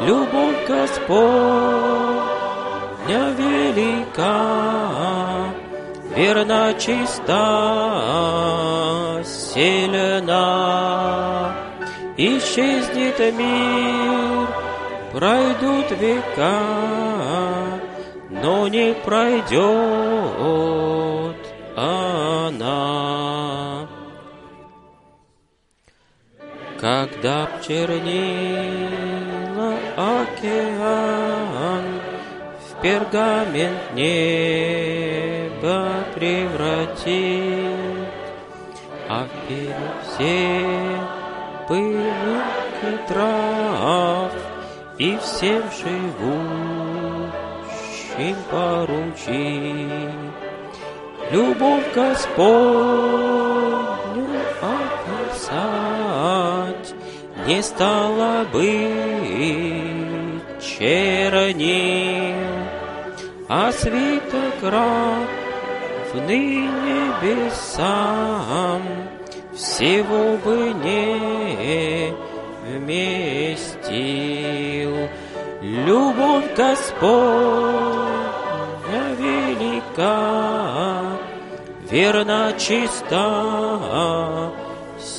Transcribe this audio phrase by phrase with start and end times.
[0.00, 2.22] Любовь Господня
[3.36, 4.34] велика,
[6.16, 7.32] верна, чиста,
[9.22, 10.42] сильна.
[12.16, 14.48] Исчезнет мир,
[15.12, 16.60] пройдут века,
[18.30, 19.52] но не пройдет
[21.76, 22.62] она.
[26.78, 27.50] Когда б
[29.96, 31.84] океан
[32.60, 35.80] в пергамент небо
[36.14, 38.08] превратит,
[39.08, 39.76] а вперед
[40.06, 40.98] все
[41.68, 44.32] пылинки трав
[44.98, 47.32] и всем живущим
[48.50, 50.12] поручит.
[51.30, 53.32] Любовь Господню
[57.46, 58.62] не стало быть
[60.60, 62.36] чернил,
[63.48, 65.26] а свиток равный
[67.22, 68.82] небесам
[69.54, 72.12] всего бы не
[72.66, 73.92] вместил.
[75.60, 77.82] Любовь Господня
[79.18, 81.02] велика,
[81.90, 84.50] верна, чиста,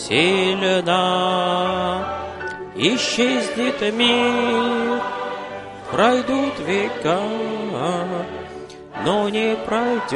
[0.07, 0.93] сильна.
[2.75, 5.01] Исчезнет мир,
[5.91, 7.19] пройдут века,
[9.05, 10.13] но не пройдет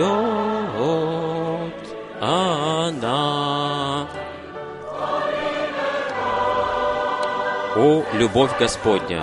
[2.20, 4.08] она.
[7.76, 9.22] О, любовь Господня!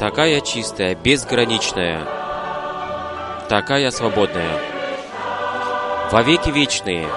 [0.00, 2.00] Такая чистая, безграничная,
[3.48, 4.58] такая свободная,
[6.10, 7.08] во веки вечные.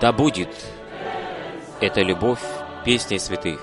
[0.00, 0.48] Да будет
[1.80, 2.40] эта любовь
[2.86, 3.60] песней святых.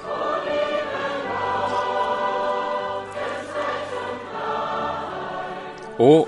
[5.97, 6.27] О,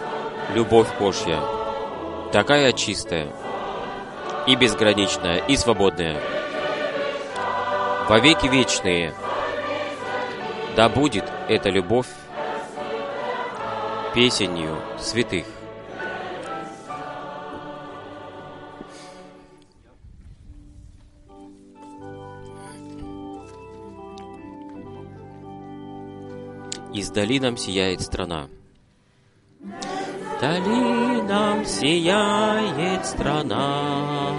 [0.56, 1.39] любовь Божья,
[2.31, 3.28] такая чистая,
[4.48, 6.19] и безграничная, и свободная,
[8.10, 9.13] во веки вечные,
[10.75, 12.07] да будет эта любовь
[14.13, 15.45] песенью святых.
[26.94, 28.50] Издали нам сияет страна.
[30.38, 34.31] Вдали нам сияет страна,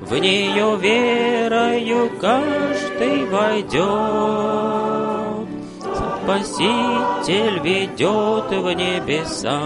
[0.00, 4.85] В нее верою каждый войдет.
[6.26, 9.60] Спаситель ведет в небеса,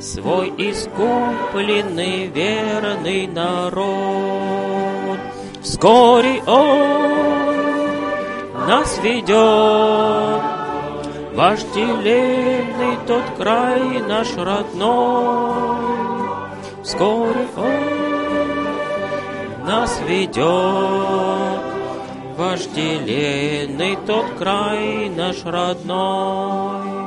[0.00, 5.18] свой искупленный верный народ.
[5.60, 7.88] Вскоре Он
[8.68, 10.40] нас ведет,
[11.34, 15.74] вожделенный тот край наш родной.
[16.84, 21.51] Вскоре Он нас ведет,
[22.36, 27.02] вожделенный тот край наш родной.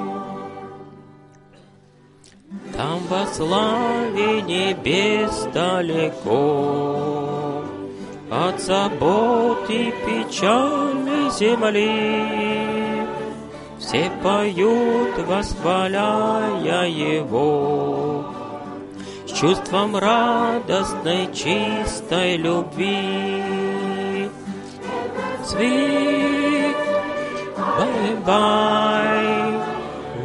[2.78, 6.44] Там во славе небес далеко
[8.30, 13.08] От забот и печали земли
[13.80, 18.26] Все поют, восхваляя Его
[19.26, 23.75] С чувством радостной, чистой любви
[25.55, 26.77] Sweet
[27.57, 29.29] bye-bye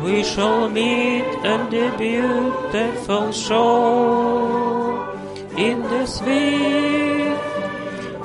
[0.04, 4.66] We shall meet in the beautiful shore
[5.58, 7.40] in the sweet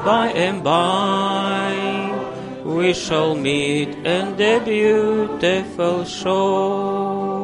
[0.05, 1.75] by and by.
[2.65, 7.41] We shall meet in the beautiful shore.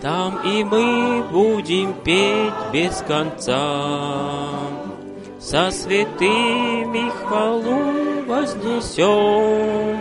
[0.00, 4.59] Там и мы будем петь без конца,
[5.51, 9.97] Со святыми хвалу вознесем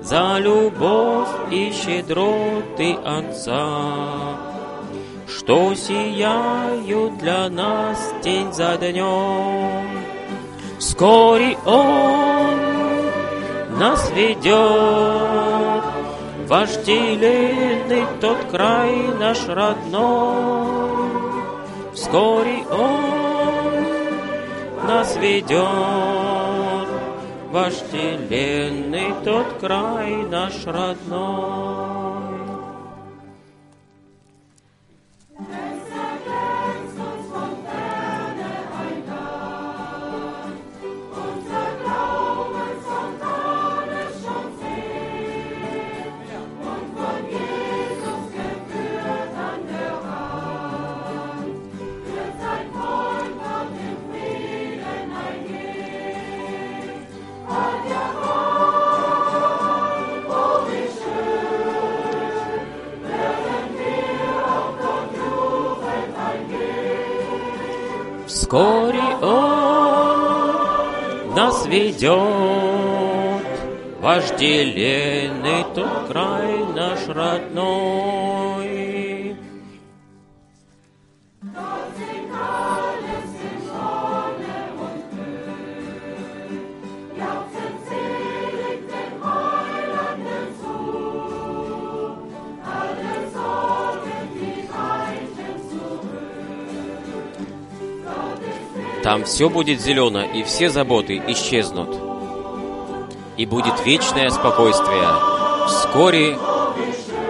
[0.00, 4.38] за любовь и щедроты Отца,
[5.26, 9.88] что сияют для нас день за днем.
[10.78, 12.54] Вскоре Он
[13.76, 15.84] нас ведет,
[16.46, 20.84] вожделенный тот край наш родной.
[21.92, 23.23] Вскоре Он
[24.86, 26.88] нас ведет,
[27.50, 32.03] вожделенный тот край наш родной.
[68.54, 70.54] Вскоре Он
[71.34, 72.14] нас ведет,
[74.00, 78.43] вожделенный тот край наш родной.
[99.04, 101.94] Там все будет зелено, и все заботы исчезнут.
[103.36, 105.06] И будет вечное спокойствие.
[105.66, 106.38] Вскоре,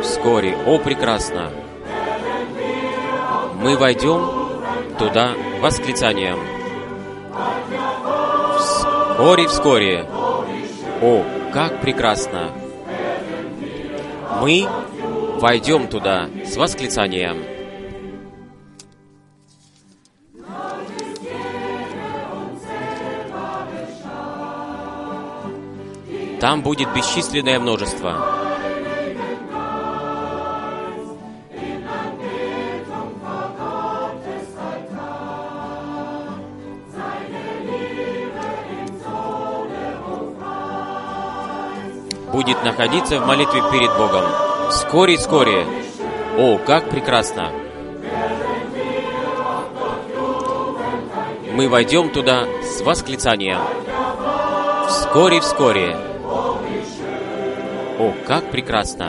[0.01, 1.51] вскоре, о прекрасно!
[3.61, 4.25] Мы войдем
[5.01, 6.39] туда восклицанием.
[8.61, 10.07] Вскоре, вскоре!
[11.03, 12.53] О, как прекрасно!
[14.41, 14.69] Мы
[15.41, 17.54] войдем туда с восклицанием.
[26.45, 28.19] Там будет бесчисленное множество.
[42.31, 44.25] Будет находиться в молитве перед Богом.
[44.69, 45.67] Вскоре, вскоре.
[46.37, 47.53] О, как прекрасно!
[51.55, 53.61] Мы войдем туда с восклицанием.
[54.87, 56.14] Вскоре, вскоре.
[58.05, 59.09] О, как прекрасно!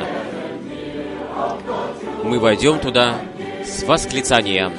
[2.24, 3.16] Мы войдем туда
[3.66, 4.72] с восклицанием.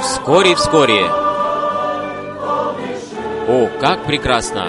[0.00, 1.06] Вскоре, вскоре!
[3.48, 4.68] О, как прекрасно!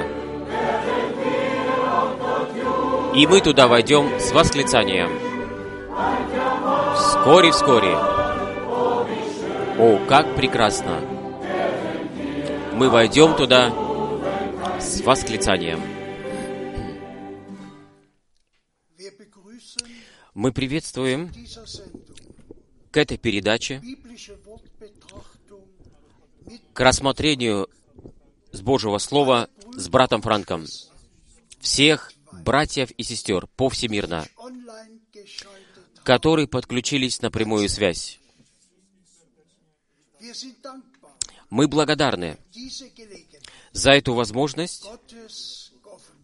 [3.13, 5.11] И мы туда войдем с восклицанием.
[6.95, 7.95] Вскоре, вскоре!
[9.77, 10.99] О, как прекрасно!
[12.73, 13.71] Мы войдем туда
[14.79, 15.90] с восклицанием.
[20.41, 21.31] Мы приветствуем
[22.89, 23.79] к этой передаче,
[26.73, 27.69] к рассмотрению
[28.51, 30.65] с Божьего Слова с братом Франком
[31.59, 34.25] всех братьев и сестер повсемирно,
[36.01, 38.19] которые подключились на прямую связь.
[41.51, 42.39] Мы благодарны
[43.73, 44.87] за эту возможность,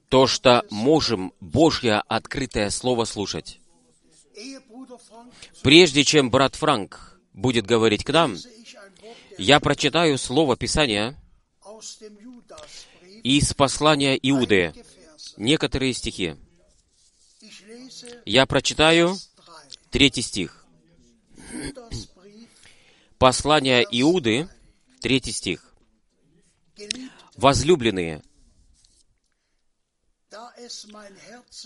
[0.09, 3.61] то, что можем Божье открытое Слово слушать.
[5.63, 8.35] Прежде чем брат Франк будет говорить к нам,
[9.37, 11.15] я прочитаю Слово Писания
[13.23, 14.73] из послания Иуды,
[15.37, 16.35] некоторые стихи.
[18.25, 19.23] Я прочитаю 3.
[19.91, 20.65] третий стих.
[23.17, 24.47] Послание Иуды,
[25.01, 25.73] третий стих.
[27.35, 28.21] Возлюбленные,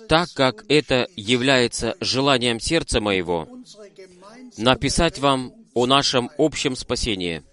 [0.08, 3.48] так как это является желанием сердца моего,
[4.58, 7.44] написать вам о нашем общем спасении,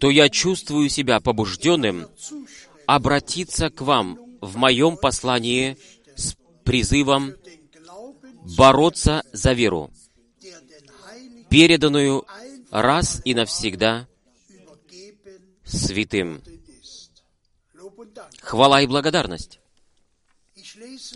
[0.00, 2.08] то я чувствую себя побужденным
[2.86, 5.76] обратиться к вам в моем послании
[6.14, 7.34] с призывом
[8.56, 9.90] бороться за веру,
[11.48, 12.26] переданную
[12.70, 14.06] раз и навсегда
[15.64, 16.42] святым.
[18.40, 19.60] Хвала и благодарность.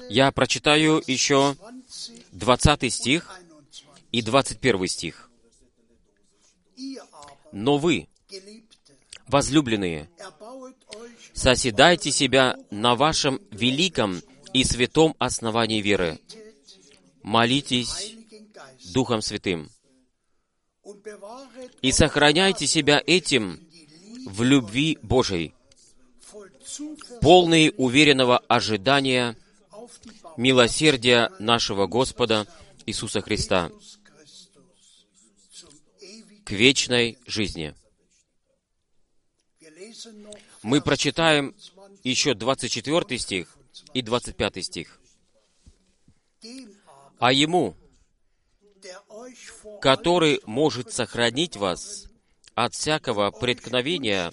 [0.09, 1.57] Я прочитаю еще
[2.33, 3.97] 20, 20 стих 21.
[4.12, 5.31] и 21 стих.
[7.52, 8.09] «Но вы,
[9.26, 10.09] возлюбленные,
[11.33, 16.19] созидайте себя на вашем великом и святом основании веры.
[17.23, 18.14] Молитесь
[18.93, 19.71] Духом Святым
[21.83, 23.61] и сохраняйте себя этим
[24.26, 25.55] в любви Божией,
[27.21, 29.37] полные уверенного ожидания
[30.37, 32.47] милосердия нашего Господа
[32.87, 33.71] Иисуса Христа
[36.45, 37.75] к вечной жизни.
[40.63, 41.55] Мы прочитаем
[42.03, 43.57] еще 24 стих
[43.95, 45.01] и 25 стих.
[47.19, 47.77] «А Ему,
[49.81, 52.07] который может сохранить вас
[52.55, 54.33] от всякого преткновения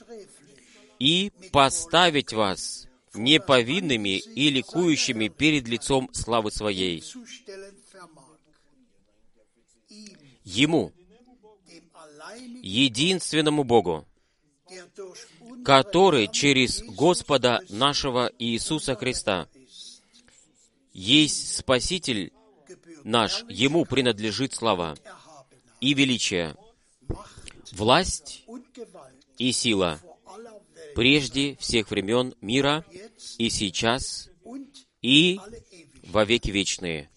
[1.00, 7.04] и поставить вас неповинными и ликующими перед лицом славы Своей.
[10.44, 10.94] Ему,
[12.62, 14.06] единственному Богу,
[15.66, 19.48] который через Господа нашего Иисуса Христа
[20.94, 22.32] есть Спаситель
[23.04, 24.98] наш, Ему принадлежит слава
[25.80, 26.56] и величие,
[27.72, 28.46] власть
[29.38, 30.00] и сила
[30.98, 32.84] прежде всех времен мира
[33.38, 34.32] и сейчас
[35.04, 35.39] и
[36.01, 37.12] во веки вечные.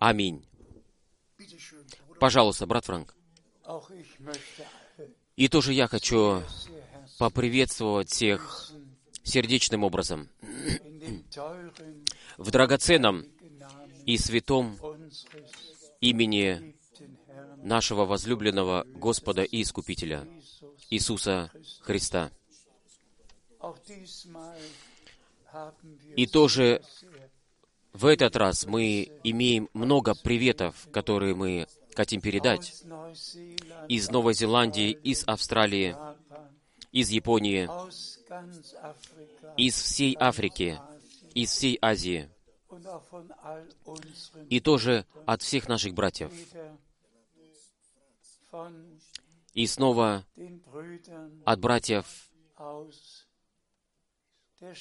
[0.00, 0.44] Аминь.
[2.18, 3.14] Пожалуйста, брат Франк.
[5.36, 6.42] И тоже я хочу
[7.16, 8.72] поприветствовать всех
[9.22, 10.28] сердечным образом
[12.38, 13.24] в драгоценном
[14.04, 14.76] и святом
[16.00, 16.74] имени
[17.58, 20.26] нашего возлюбленного Господа и Искупителя.
[20.90, 22.32] Иисуса Христа.
[26.16, 26.82] И тоже
[27.92, 32.82] в этот раз мы имеем много приветов, которые мы хотим передать
[33.88, 35.96] из Новой Зеландии, из Австралии,
[36.92, 37.68] из Японии,
[39.56, 40.80] из всей Африки,
[41.34, 42.30] из всей Азии,
[44.48, 46.32] и тоже от всех наших братьев.
[49.54, 50.24] И снова
[51.44, 52.06] от братьев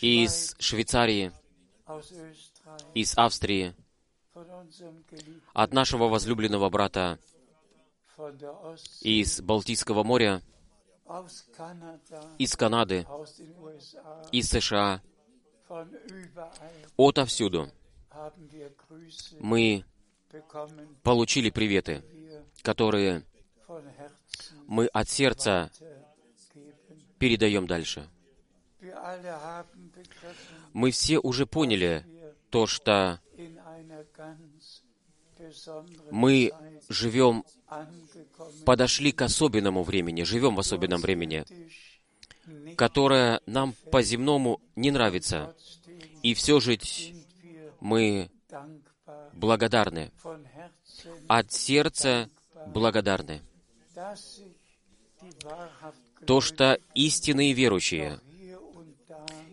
[0.01, 1.31] из Швейцарии,
[2.93, 3.73] из Австрии,
[5.53, 7.19] от нашего возлюбленного брата
[9.01, 10.41] из Балтийского моря,
[12.37, 13.07] из Канады,
[14.31, 15.01] из США,
[16.97, 17.69] отовсюду.
[19.39, 19.85] Мы
[21.03, 22.03] получили приветы,
[22.61, 23.23] которые
[24.67, 25.71] мы от сердца
[27.17, 28.09] передаем дальше.
[30.73, 32.05] Мы все уже поняли
[32.49, 33.19] то, что
[36.11, 36.51] мы
[36.89, 37.45] живем,
[38.65, 41.45] подошли к особенному времени, живем в особенном времени,
[42.75, 45.55] которое нам по-земному не нравится.
[46.23, 46.77] И все же
[47.79, 48.29] мы
[49.33, 50.11] благодарны,
[51.27, 52.29] от сердца
[52.67, 53.41] благодарны.
[56.25, 58.19] То, что истинные верующие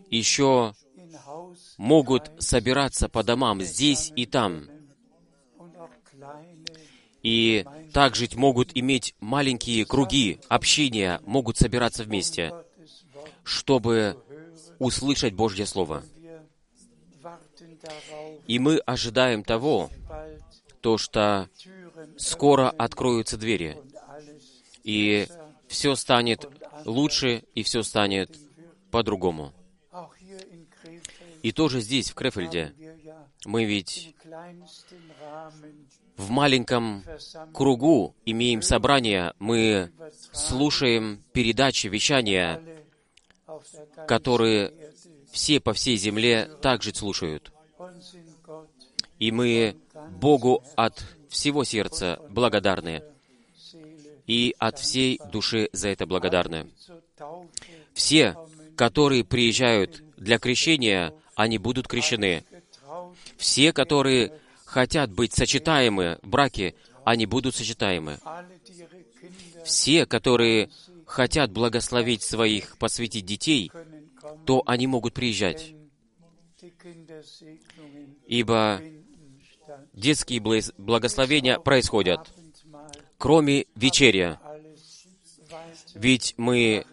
[0.09, 0.73] еще
[1.77, 4.67] могут собираться по домам здесь и там,
[7.23, 12.53] и также могут иметь маленькие круги общения, могут собираться вместе,
[13.43, 14.21] чтобы
[14.79, 16.03] услышать Божье Слово.
[18.47, 19.89] И мы ожидаем того,
[20.81, 21.49] то, что
[22.17, 23.77] скоро откроются двери,
[24.83, 25.27] и
[25.67, 26.45] все станет
[26.85, 28.37] лучше, и все станет
[28.89, 29.53] по-другому.
[31.47, 32.73] И тоже здесь, в Крефельде,
[33.45, 34.13] мы ведь
[36.17, 37.05] в маленьком
[37.53, 39.93] кругу имеем собрание, мы
[40.33, 42.61] слушаем передачи, вещания,
[44.09, 44.73] которые
[45.31, 47.53] все по всей земле также слушают.
[49.17, 49.77] И мы
[50.19, 53.03] Богу от всего сердца благодарны
[54.25, 56.69] и от всей души за это благодарны.
[57.93, 58.35] Все,
[58.75, 62.43] которые приезжают для крещения, они будут крещены.
[63.37, 64.33] Все, которые
[64.65, 66.73] хотят быть сочетаемы в браке,
[67.05, 68.17] они будут сочетаемы.
[69.63, 70.69] Все, которые
[71.05, 73.71] хотят благословить своих, посвятить детей,
[74.45, 75.73] то они могут приезжать.
[78.25, 78.81] Ибо
[79.93, 80.41] детские
[80.77, 82.27] благословения происходят,
[83.19, 84.41] кроме вечеря.
[85.93, 86.85] Ведь мы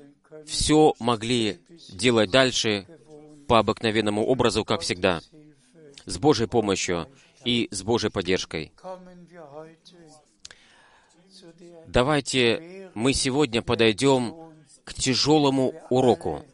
[0.47, 2.87] все могли делать дальше
[3.47, 5.21] по обыкновенному образу, как всегда,
[6.07, 7.09] с Божьей помощью
[7.45, 8.73] и с Божьей поддержкой.
[11.87, 14.53] Давайте мы сегодня подойдем
[14.85, 16.45] к тяжелому уроку,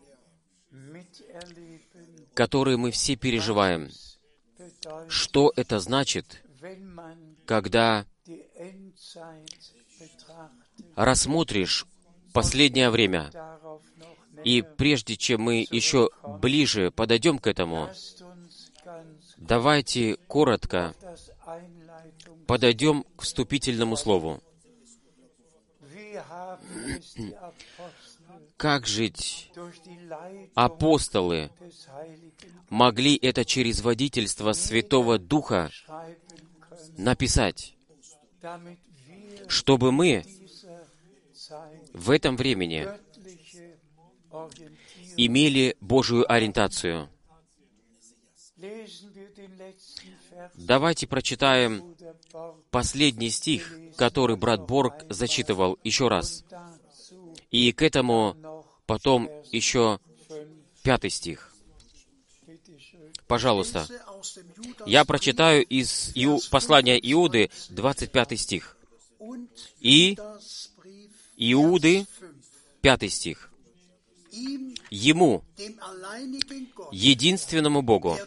[2.34, 3.90] который мы все переживаем.
[5.08, 6.42] Что это значит,
[7.46, 8.06] когда
[10.94, 11.86] рассмотришь
[12.32, 13.30] последнее время,
[14.44, 17.90] и прежде чем мы еще ближе подойдем к этому,
[19.36, 20.94] давайте коротко
[22.46, 24.42] подойдем к вступительному слову.
[28.56, 29.50] Как жить
[30.54, 31.50] апостолы
[32.68, 35.70] могли это через водительство Святого Духа
[36.96, 37.74] написать,
[39.48, 40.24] чтобы мы
[41.92, 42.88] в этом времени
[45.16, 47.08] имели Божию ориентацию.
[50.54, 51.96] Давайте прочитаем
[52.70, 56.44] последний стих, который брат Борг зачитывал еще раз.
[57.50, 59.98] И к этому потом еще
[60.82, 61.54] пятый стих.
[63.26, 63.86] Пожалуйста.
[64.86, 66.40] Я прочитаю из Иу...
[66.50, 68.76] послания Иуды 25 стих.
[69.78, 70.18] И
[71.36, 72.06] Иуды,
[72.80, 73.49] пятый стих.
[74.90, 75.44] Ему,
[76.92, 78.18] единственному Богу,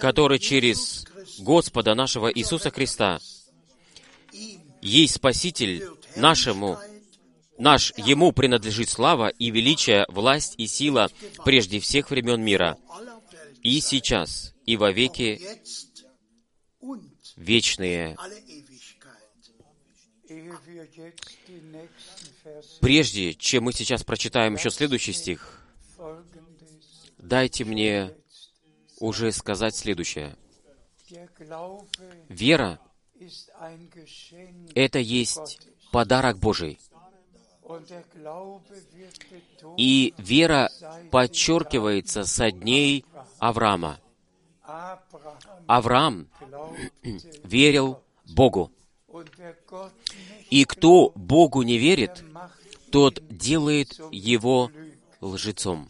[0.00, 1.04] который через
[1.38, 3.20] Господа нашего Иисуса Христа
[4.82, 5.84] есть Спаситель
[6.16, 6.78] нашему,
[7.58, 11.10] наш, Ему принадлежит слава и величие, власть и сила
[11.44, 12.76] прежде всех времен мира,
[13.62, 15.40] и сейчас, и во веки
[17.36, 18.16] вечные.
[22.80, 25.62] Прежде чем мы сейчас прочитаем еще следующий стих,
[27.18, 28.14] дайте мне
[28.98, 30.36] уже сказать следующее.
[32.28, 32.80] Вера—
[34.74, 35.60] это есть
[35.92, 36.78] подарок Божий.
[39.76, 40.70] И вера
[41.10, 43.04] подчеркивается со дней
[43.38, 44.00] Авраама.
[45.66, 46.28] Авраам
[47.44, 48.72] верил Богу.
[50.50, 52.24] И кто Богу не верит,
[52.90, 54.70] тот делает его
[55.20, 55.88] лжецом.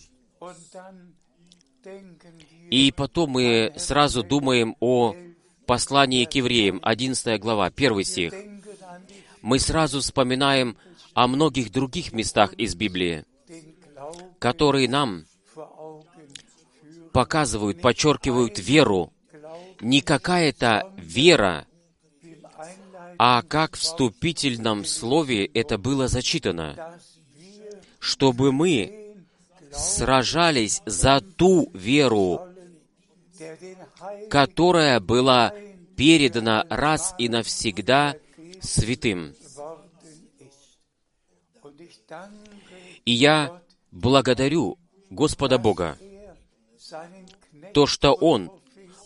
[2.70, 5.14] И потом мы сразу думаем о
[5.66, 8.34] послании к евреям, 11 глава, 1 стих.
[9.42, 10.76] Мы сразу вспоминаем
[11.14, 13.24] о многих других местах из Библии,
[14.38, 15.26] которые нам
[17.12, 19.12] показывают, подчеркивают веру.
[19.80, 21.66] Не какая-то вера,
[23.18, 26.98] а как в вступительном слове это было зачитано,
[27.98, 29.16] чтобы мы
[29.72, 32.48] сражались за ту веру,
[34.30, 35.52] которая была
[35.96, 38.16] передана раз и навсегда
[38.60, 39.34] святым.
[43.04, 44.78] И я благодарю
[45.10, 45.98] Господа Бога,
[47.72, 48.50] то, что Он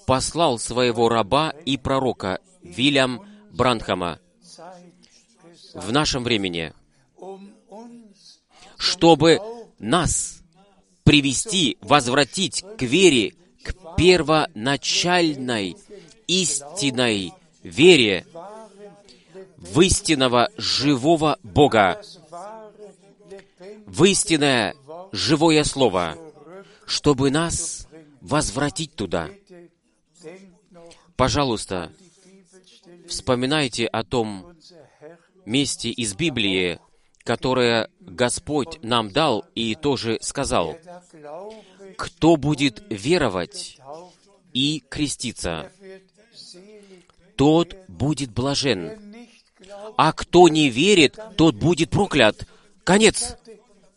[0.06, 4.18] послал своего раба и пророка Вильям Бранхама
[5.74, 6.72] в нашем времени,
[8.76, 9.40] чтобы
[9.78, 10.42] нас
[11.04, 15.76] привести, возвратить к вере, к первоначальной
[16.26, 17.32] истинной
[17.62, 18.26] вере
[19.56, 22.00] в истинного живого Бога,
[23.86, 24.74] в истинное
[25.12, 26.16] живое Слово,
[26.86, 27.86] чтобы нас
[28.20, 29.28] возвратить туда.
[31.16, 31.92] Пожалуйста,
[33.10, 34.56] Вспоминайте о том
[35.44, 36.78] месте из Библии,
[37.24, 40.76] которое Господь нам дал и тоже сказал,
[41.98, 43.78] кто будет веровать
[44.52, 45.72] и креститься,
[47.34, 48.96] тот будет блажен,
[49.96, 52.46] а кто не верит, тот будет проклят.
[52.84, 53.36] Конец.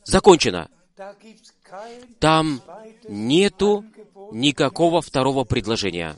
[0.05, 0.69] Закончено.
[2.19, 2.61] Там
[3.07, 3.85] нету
[4.31, 6.15] никакого второго предложения.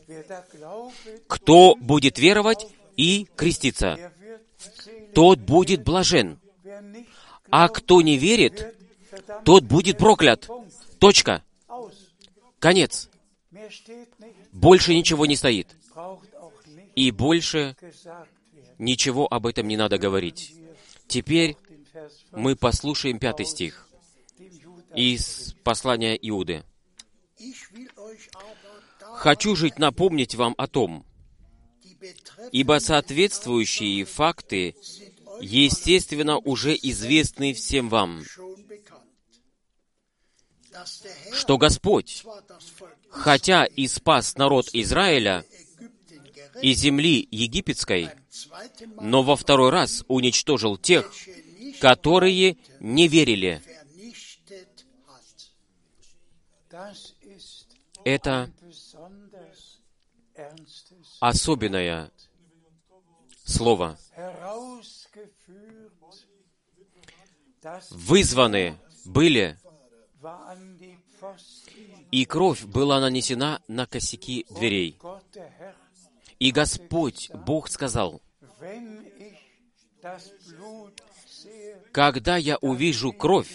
[1.28, 4.12] Кто будет веровать и креститься,
[5.14, 6.40] тот будет блажен,
[7.50, 8.76] а кто не верит,
[9.44, 10.50] тот будет проклят.
[11.00, 11.44] Точка.
[12.60, 13.10] Конец.
[14.52, 15.76] Больше ничего не стоит.
[16.96, 17.76] И больше
[18.78, 20.54] ничего об этом не надо говорить.
[21.08, 23.88] Теперь Den Vers 5 мы послушаем пятый стих
[24.96, 26.64] из послания Иуды.
[29.00, 31.06] «Хочу жить напомнить вам о том,
[32.52, 34.76] ибо соответствующие факты,
[35.42, 38.24] естественно, уже известны всем вам,
[41.32, 42.24] что Господь,
[43.10, 45.46] хотя и спас народ Израиля
[46.62, 48.10] из земли египетской,
[49.02, 51.12] но во второй раз уничтожил тех,
[51.80, 53.62] которые не верили.
[58.04, 58.52] Это
[61.20, 62.12] особенное
[63.44, 63.98] слово.
[67.92, 69.58] Вызваны были,
[72.12, 75.00] и кровь была нанесена на косяки дверей.
[76.40, 78.22] И Господь, Бог сказал,
[81.92, 83.50] «Когда я увижу кровь,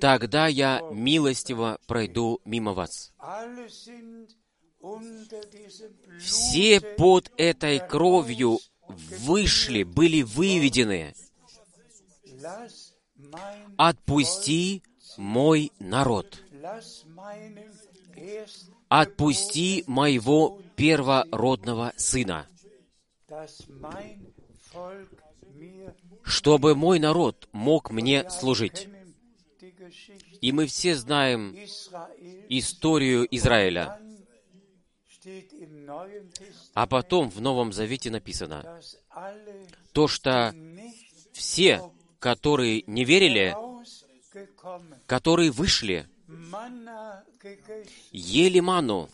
[0.00, 3.12] тогда я милостиво пройду мимо вас».
[6.18, 11.14] Все под этой кровью вышли, были выведены.
[13.76, 14.82] Отпусти
[15.16, 16.42] мой народ.
[18.88, 22.46] Отпусти моего первородного сына,
[26.22, 28.88] чтобы мой народ мог мне служить.
[30.40, 31.56] И мы все знаем
[32.48, 33.98] историю Израиля.
[36.74, 38.80] А потом в Новом Завете написано,
[39.92, 40.54] то, что
[41.32, 43.54] все, которые не верили,
[45.06, 46.08] которые вышли,
[48.10, 49.08] ели ману,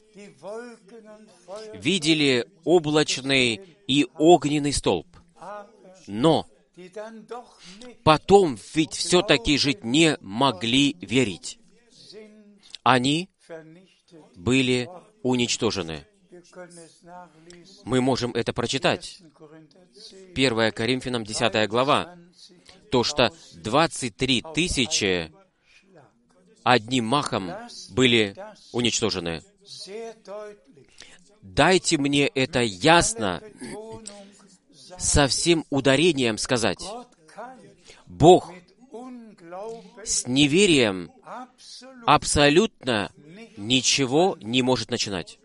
[1.74, 5.06] видели облачный и огненный столб.
[6.06, 6.46] Но
[8.04, 11.58] потом ведь все-таки жить не могли верить.
[12.82, 13.28] Они
[14.36, 14.88] были
[15.28, 16.06] уничтожены.
[17.84, 19.18] Мы можем это прочитать.
[19.20, 19.32] 1.
[19.32, 22.16] Korinther 10, 1 Коринфянам 10 глава.
[22.16, 25.32] 20 То, что 23 тысячи
[26.62, 27.50] одним махом
[27.90, 28.36] были
[28.72, 29.42] уничтожены.
[31.42, 33.42] Дайте мне это ясно,
[34.98, 36.84] со всем ударением сказать.
[38.06, 38.52] Бог
[40.04, 41.10] с неверием
[42.06, 43.10] абсолютно.
[43.58, 45.38] Ничего не может начинать.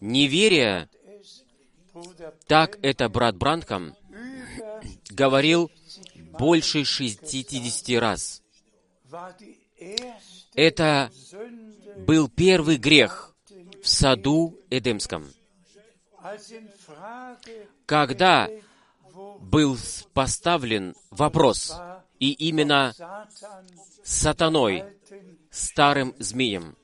[0.00, 0.88] Неверие,
[2.46, 3.94] так это брат über
[5.10, 5.70] говорил
[6.38, 8.42] больше 60 раз.
[10.54, 11.10] Это
[12.06, 13.34] был первый грех
[13.82, 15.32] в саду Эдемском,
[17.86, 18.48] когда
[19.40, 19.76] был
[20.12, 21.74] поставлен вопрос,
[22.18, 22.94] и именно
[24.04, 24.97] сатаной,
[25.58, 26.76] старым змеем,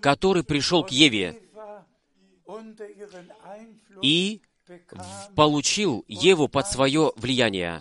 [0.00, 1.42] который пришел к Еве
[4.02, 4.42] и
[5.34, 7.80] получил Еву под свое влияние.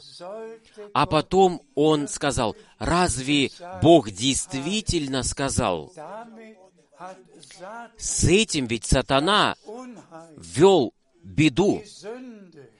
[0.93, 3.51] А потом он сказал, разве
[3.81, 5.93] Бог действительно сказал?
[7.97, 9.55] С этим ведь сатана
[10.35, 11.81] ввел беду,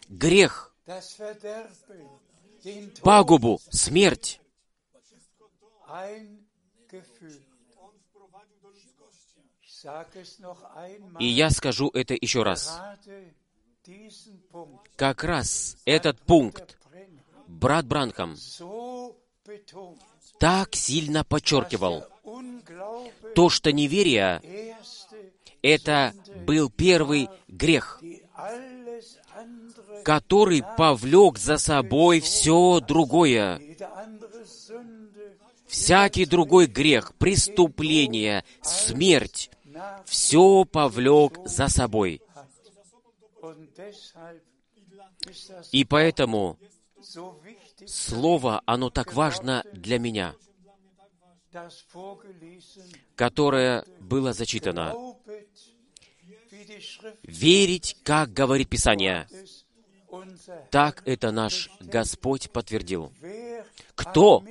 [0.10, 0.74] грех,
[3.02, 4.42] пагубу, смерть.
[11.20, 12.80] И я скажу это еще раз.
[14.96, 16.78] Как раз этот пункт
[17.48, 18.36] брат Бранхам
[20.38, 22.06] так сильно подчеркивал.
[23.36, 24.76] То, что неверие
[25.62, 26.14] это
[26.46, 28.02] был первый грех,
[30.04, 33.62] который повлек за собой все другое.
[35.70, 39.52] Всякий другой грех, преступление, смерть,
[40.06, 42.22] все повлек за собой.
[45.72, 46.58] И поэтому
[47.86, 50.36] Слово, оно так важно для меня,
[53.16, 55.16] которое было зачитано.
[57.24, 59.28] Верить, как говорит Писание.
[60.72, 63.14] Так это наш Господь подтвердил.
[63.96, 64.44] Кто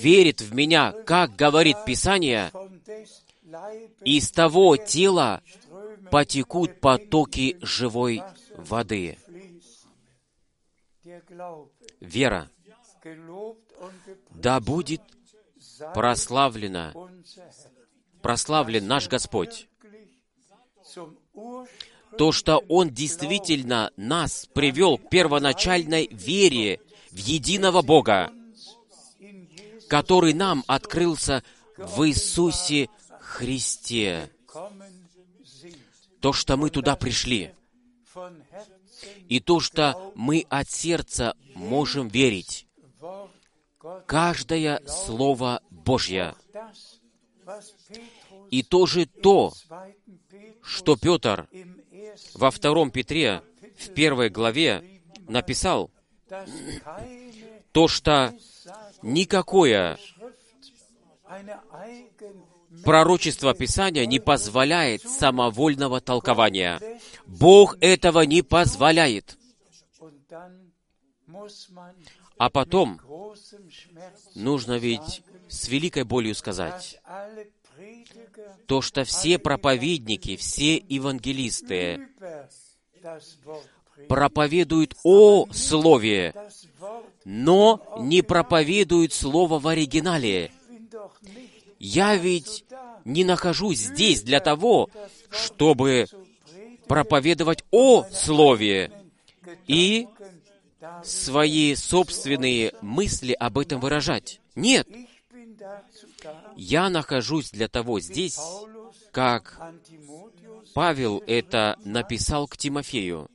[0.00, 2.50] верит в меня, как говорит Писание,
[4.04, 5.42] из того тела
[6.10, 8.22] потекут потоки живой
[8.56, 9.18] воды.
[12.00, 12.50] Вера,
[14.30, 15.02] да будет
[15.94, 16.92] прославлена,
[18.22, 19.68] прославлен наш Господь.
[22.16, 28.32] То, что Он действительно нас привел к первоначальной вере в единого Бога,
[29.88, 31.42] который нам открылся
[31.76, 32.88] в Иисусе
[33.20, 34.30] Христе.
[36.20, 37.54] То, что мы туда пришли,
[39.28, 42.66] и то, что мы от сердца можем верить.
[44.06, 46.34] Каждое Слово Божье.
[48.50, 49.86] И тоже то, 2.
[49.86, 51.48] Petrus что Петр
[52.34, 53.42] во втором Петре,
[53.76, 55.90] в первой главе, написал,
[57.72, 58.34] то, что
[59.02, 59.98] никакое
[62.84, 66.80] пророчество Писания не позволяет самовольного толкования.
[67.26, 69.38] Бог этого не позволяет.
[72.38, 73.00] А потом
[74.34, 77.00] нужно ведь с великой болью сказать,
[78.66, 82.08] то, что все проповедники, все евангелисты
[84.08, 86.34] проповедуют о Слове,
[87.30, 90.50] но не проповедуют Слово в оригинале.
[91.78, 92.64] Я ведь
[93.04, 94.88] не нахожусь здесь для того,
[95.28, 96.06] чтобы
[96.86, 98.90] проповедовать о Слове
[99.66, 100.08] и
[101.04, 104.40] свои собственные мысли об этом выражать.
[104.54, 104.88] Нет,
[106.56, 108.38] я нахожусь для того здесь,
[109.12, 109.60] как
[110.78, 113.28] Павел это написал к Тимофею.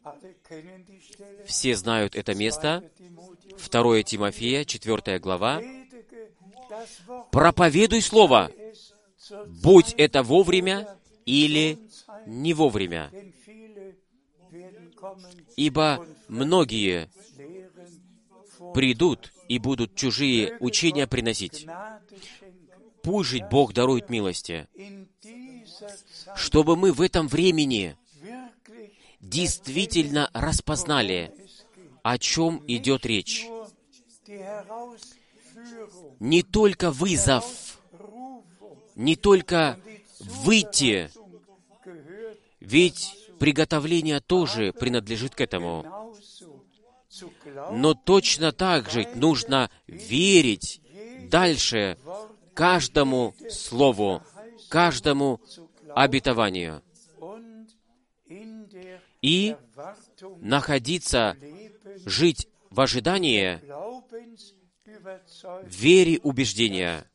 [1.45, 2.89] Все знают это место.
[2.97, 5.61] Timotheus, 2 Тимофея, 4 глава.
[7.33, 8.49] Проповедуй Слово,
[9.61, 11.79] будь это вовремя или
[12.25, 13.11] не вовремя.
[15.57, 17.09] Ибо многие
[18.73, 21.67] придут и будут чужие учения приносить.
[23.01, 24.65] Пусть Бог дарует милости,
[26.35, 27.97] чтобы мы в этом времени
[29.19, 31.33] действительно распознали,
[32.03, 33.47] о чем идет речь.
[36.19, 37.79] Не только вызов,
[38.95, 39.79] не только
[40.19, 41.09] выйти,
[42.59, 46.13] ведь приготовление тоже принадлежит к этому.
[47.71, 50.81] Но точно так же нужно верить
[51.29, 51.97] дальше
[52.53, 54.21] каждому слову,
[54.69, 55.39] каждому
[55.95, 56.81] обетованию
[59.21, 59.55] и
[60.39, 61.37] находиться,
[62.05, 63.61] жить в ожидании,
[65.65, 67.05] вере убеждения,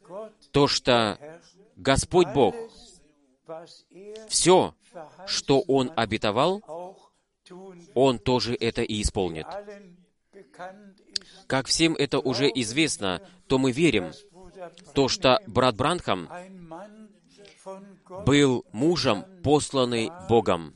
[0.52, 1.18] то, что
[1.76, 2.54] Господь Бог
[4.28, 4.74] все,
[5.26, 6.62] что Он обетовал.
[7.94, 9.46] Он тоже это и исполнит.
[11.46, 14.12] Как всем это уже известно, то мы верим,
[14.94, 16.28] то, что брат Бранхам
[18.26, 20.74] был мужем, посланный Богом,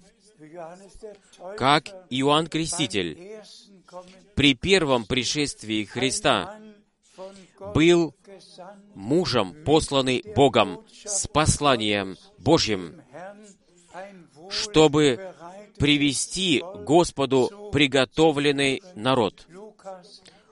[1.56, 3.40] как Иоанн Креститель
[4.34, 6.58] при первом пришествии Христа
[7.74, 8.14] был
[8.94, 13.02] мужем, посланный Богом с посланием Божьим,
[14.50, 15.34] чтобы
[15.78, 19.46] привести Господу приготовленный народ.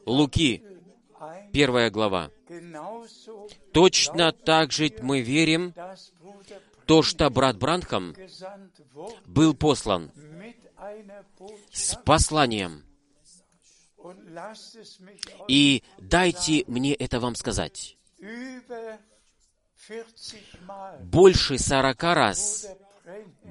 [0.06, 0.62] Луки,
[1.18, 2.30] 1, первая глава.
[3.72, 5.74] Точно так же мы верим,
[6.90, 8.14] то, что брат Бранхам
[9.24, 10.10] был послан
[11.70, 12.84] с посланием.
[15.46, 17.96] И дайте мне это вам сказать.
[18.18, 18.98] über
[19.86, 20.08] 40
[20.66, 22.66] Mal Больше сорока раз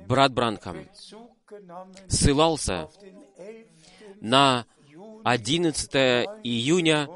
[0.06, 0.89] брат Бранхам
[2.10, 4.21] ссылался auf den 11.
[4.21, 5.93] на Juni 11
[6.43, 7.08] июня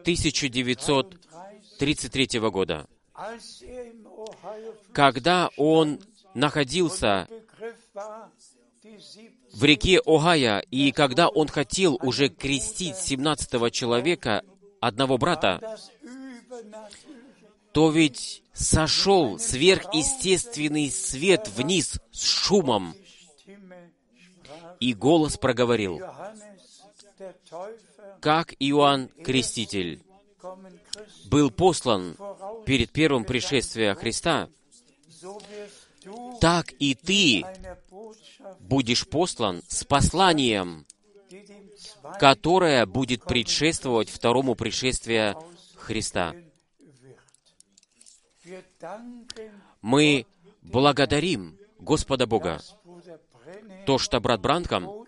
[0.00, 2.88] 1933 года,
[4.92, 6.00] когда он
[6.34, 8.30] находился Begriff war,
[8.82, 14.44] die 17 в реке Огайо, и когда он хотел уже крестить 17 человека,
[14.80, 15.78] одного брата,
[17.72, 22.94] то ведь сошел сверхъестественный свет вниз с шумом,
[24.80, 26.00] и голос проговорил,
[28.20, 30.02] как Иоанн Креститель
[31.28, 32.16] был послан
[32.64, 34.48] перед первым пришествием Христа,
[36.40, 37.44] так и ты
[38.60, 40.86] будешь послан с посланием,
[42.18, 45.36] которое будет предшествовать второму пришествию
[45.76, 46.34] Христа.
[49.82, 50.26] Мы
[50.62, 52.60] благодарим Господа Бога,
[53.86, 55.06] то, что брат brachte,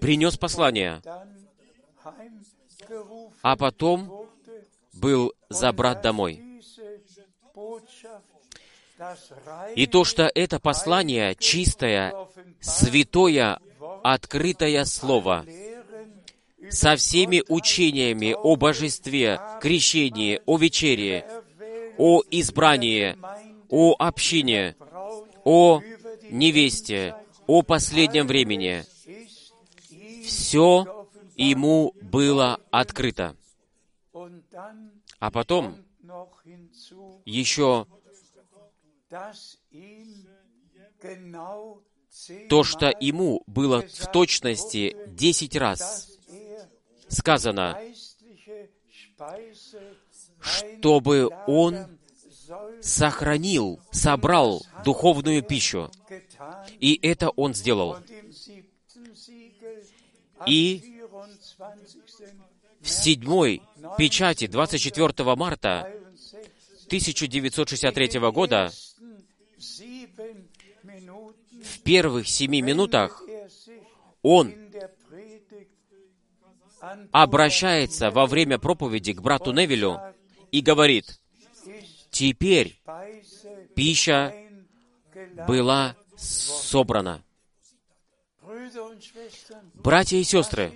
[0.00, 1.00] принес послание,
[3.42, 4.28] а потом
[5.02, 6.40] был забрат домой.
[9.74, 12.14] И то, что это послание чистое,
[12.60, 13.58] святое,
[14.04, 15.44] открытое Слово,
[16.70, 21.26] со всеми учениями о божестве, крещении, о вечере,
[21.98, 23.16] о избрании,
[23.68, 24.76] о общине,
[25.44, 25.80] о
[26.30, 27.16] невесте,
[27.48, 28.84] о последнем времени.
[30.24, 33.34] Все ему было открыто.
[35.18, 35.76] А потом
[37.24, 37.86] еще
[42.48, 46.68] то, что ему было в точности десять раз er
[47.08, 47.78] сказано,
[50.40, 51.98] чтобы он
[52.80, 55.90] сохранил, собрал духовную пищу.
[56.80, 57.98] И это он сделал.
[60.46, 62.51] И 24.
[62.82, 63.62] В седьмой
[63.96, 65.90] печати 24 марта
[66.86, 68.70] 1963 года
[71.62, 73.22] в первых семи минутах
[74.22, 74.52] он
[77.12, 80.00] обращается во время проповеди к брату Невилю
[80.50, 81.20] и говорит,
[82.10, 82.80] теперь
[83.76, 84.34] пища
[85.46, 87.22] была собрана.
[89.74, 90.72] Братья и сестры.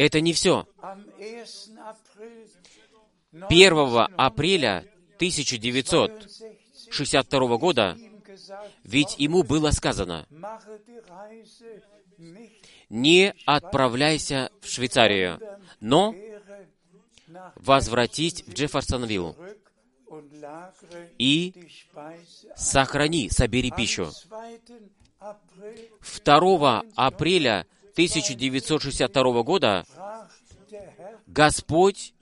[0.00, 0.66] Это не все.
[0.78, 1.78] Am 1.
[3.32, 4.86] April 1 апреля
[5.16, 7.98] 1962 года
[8.82, 10.26] ведь ему было сказано,
[12.88, 15.38] не отправляйся в Швейцарию,
[15.80, 16.14] но
[17.56, 19.36] возвратись в Джефферсонвилл
[21.18, 21.52] и
[22.56, 24.10] сохрани, собери пищу.
[24.28, 24.44] 2.
[25.20, 25.90] April
[26.24, 27.66] 2 апреля
[28.00, 29.84] 1962 года
[31.26, 32.14] Господь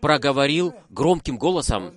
[0.00, 1.92] проговорил громким голосом,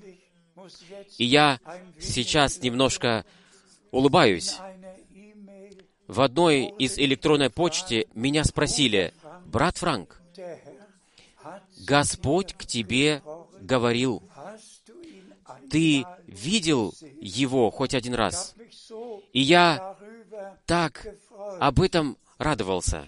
[1.19, 1.59] и я
[1.99, 3.23] сейчас немножко
[3.91, 4.57] улыбаюсь.
[6.07, 9.13] В одной из электронной почте меня спросили,
[9.45, 10.19] «Брат Франк,
[11.85, 13.21] Господь к тебе
[13.61, 14.23] говорил,
[15.69, 18.55] ты видел его хоть один раз?»
[19.31, 19.95] И я
[20.65, 21.05] так
[21.59, 23.05] об этом радовался.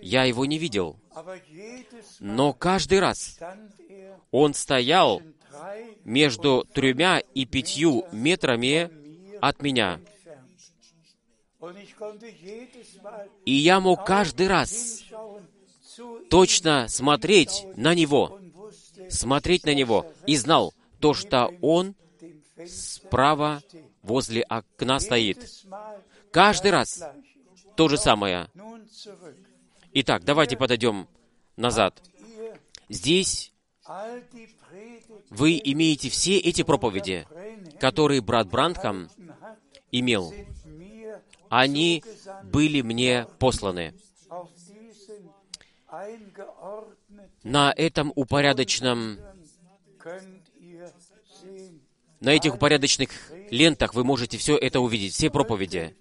[0.00, 0.96] Я его не видел.
[1.14, 1.40] Mal
[2.20, 3.38] Но каждый раз
[4.30, 5.22] он стоял
[6.04, 8.90] между тремя и пятью метрами
[9.40, 10.00] от меня.
[13.44, 15.04] И я мог каждый раз
[16.30, 18.40] точно смотреть на него,
[19.10, 21.94] смотреть на него, и знал то, что он
[22.66, 23.62] справа
[24.02, 25.38] возле окна стоит.
[26.32, 27.02] Каждый раз.
[27.80, 28.46] То же самое.
[29.94, 31.08] Итак, давайте подойдем
[31.56, 32.02] назад.
[32.90, 33.54] Здесь
[35.30, 37.26] вы имеете все эти проповеди,
[37.78, 39.08] которые брат Брандхам
[39.90, 40.34] имел.
[41.48, 42.04] Они
[42.44, 43.94] были мне посланы.
[47.42, 49.20] На этом упорядоченном,
[52.20, 53.08] на этих упорядоченных
[53.50, 55.96] лентах вы можете все это увидеть, все проповеди.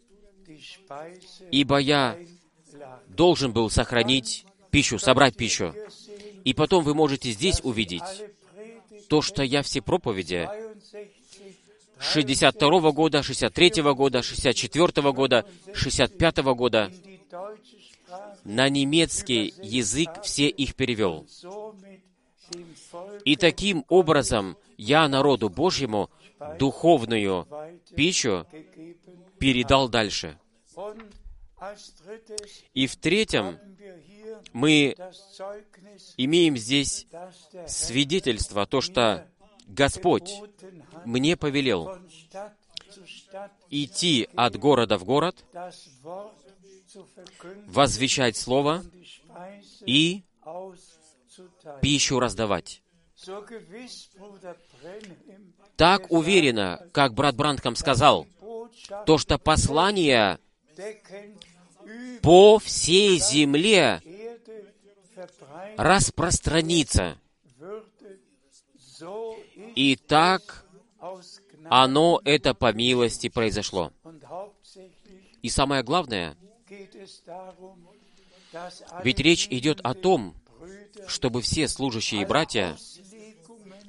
[1.51, 2.17] Ибо я
[3.07, 5.73] должен был сохранить пищу, собрать пищу.
[6.43, 8.03] И потом вы можете здесь увидеть
[9.07, 10.47] то, что я все проповеди
[11.99, 16.91] 62, 62 года, 63 года, 64 года, 65 года
[18.43, 21.27] на немецкий язык все их перевел.
[23.25, 26.09] И таким образом я народу Божьему
[26.57, 27.47] духовную
[27.95, 28.47] пищу
[29.37, 30.39] передал дальше.
[32.73, 33.59] И в-третьем,
[34.53, 34.95] мы
[36.17, 37.07] имеем здесь
[37.67, 39.27] свидетельство, то, что
[39.67, 40.33] Господь
[41.05, 41.97] мне повелел
[43.69, 45.43] идти от города в город,
[47.67, 48.83] возвещать Слово
[49.85, 50.23] и
[51.81, 52.81] пищу раздавать.
[55.75, 58.27] Так уверенно, как брат Брандком сказал,
[59.05, 60.39] то, что послание
[62.21, 64.01] по всей земле
[65.77, 67.17] распространится.
[69.75, 70.65] И так
[71.65, 73.91] оно, это по милости произошло.
[75.41, 76.35] И самое главное,
[79.03, 80.35] ведь речь идет о том,
[81.07, 82.77] чтобы все служащие братья,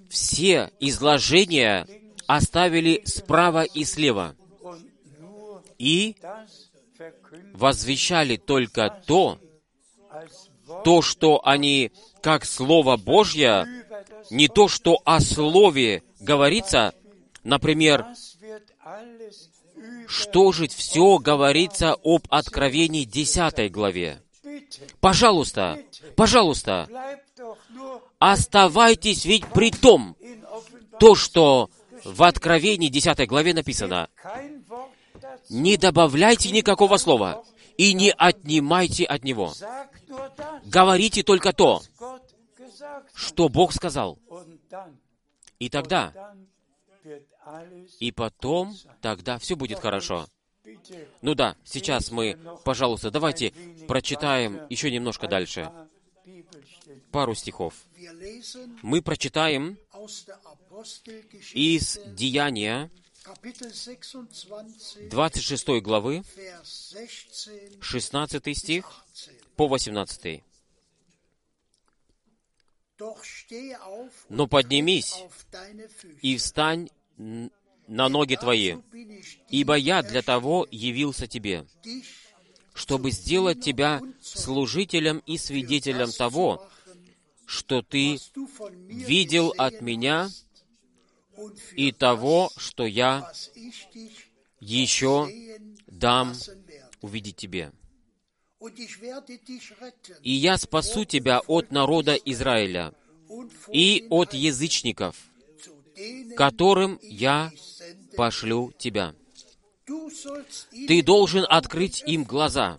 [0.08, 1.86] все изложения
[2.26, 4.36] оставили справа и слева
[5.80, 6.14] и
[7.54, 9.38] возвещали только то,
[10.84, 11.92] то, что они,
[12.22, 13.66] как Слово Божье,
[14.30, 16.94] не то, что о Слове говорится,
[17.42, 18.06] например,
[20.06, 24.22] что же все говорится об Откровении 10 главе.
[25.00, 25.78] Пожалуйста,
[26.16, 26.88] пожалуйста,
[28.18, 30.16] оставайтесь ведь при том,
[30.98, 31.70] то, что
[32.04, 34.08] в Откровении 10 главе написано.
[35.48, 37.44] Не добавляйте никакого слова
[37.76, 39.52] и не отнимайте от него.
[40.64, 41.82] Говорите только то,
[43.14, 44.18] что Бог сказал.
[45.58, 46.34] И тогда,
[47.98, 50.26] и потом, тогда все будет хорошо.
[51.22, 53.52] Ну да, сейчас мы, пожалуйста, давайте
[53.88, 55.70] прочитаем еще немножко дальше.
[57.10, 57.74] Пару стихов.
[58.82, 59.78] Мы прочитаем
[61.54, 62.90] из Деяния
[63.42, 69.56] 26, 26 главы, Vers 16, 16 стих 18.
[69.56, 70.42] по 18.
[72.98, 75.14] Doch steh auf «Но поднимись
[76.20, 78.76] и встань на ноги твои,
[79.48, 81.66] ибо я для того явился тебе,
[82.74, 86.68] чтобы сделать тебя служителем и свидетелем того,
[87.46, 88.18] что ты
[88.86, 90.30] видел от меня
[91.76, 93.30] и того, что я
[94.60, 95.28] еще
[95.86, 96.34] дам
[97.00, 97.72] увидеть тебе.
[100.22, 102.92] И я спасу тебя от народа Израиля
[103.72, 105.16] и от язычников,
[106.36, 107.50] которым я
[108.16, 109.14] пошлю тебя.
[110.86, 112.78] Ты должен открыть им глаза,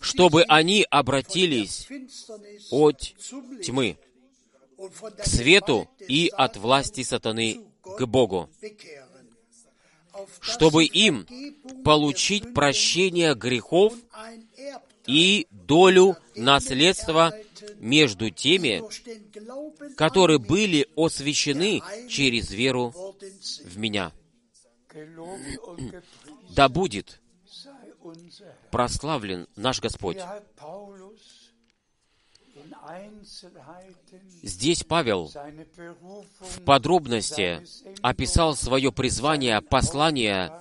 [0.00, 1.88] чтобы они обратились
[2.70, 2.98] от
[3.62, 3.96] тьмы
[4.78, 8.48] к свету и от власти сатаны к Богу,
[10.40, 11.26] чтобы им
[11.84, 13.94] получить прощение грехов
[15.06, 17.34] и долю наследства
[17.76, 18.82] между теми,
[19.96, 22.94] которые были освящены через веру
[23.64, 24.12] в Меня.
[26.50, 27.20] Да будет
[28.70, 30.18] прославлен наш Господь.
[34.42, 35.30] Здесь Павел
[36.40, 37.62] в подробности
[38.02, 40.52] описал свое призвание, послание,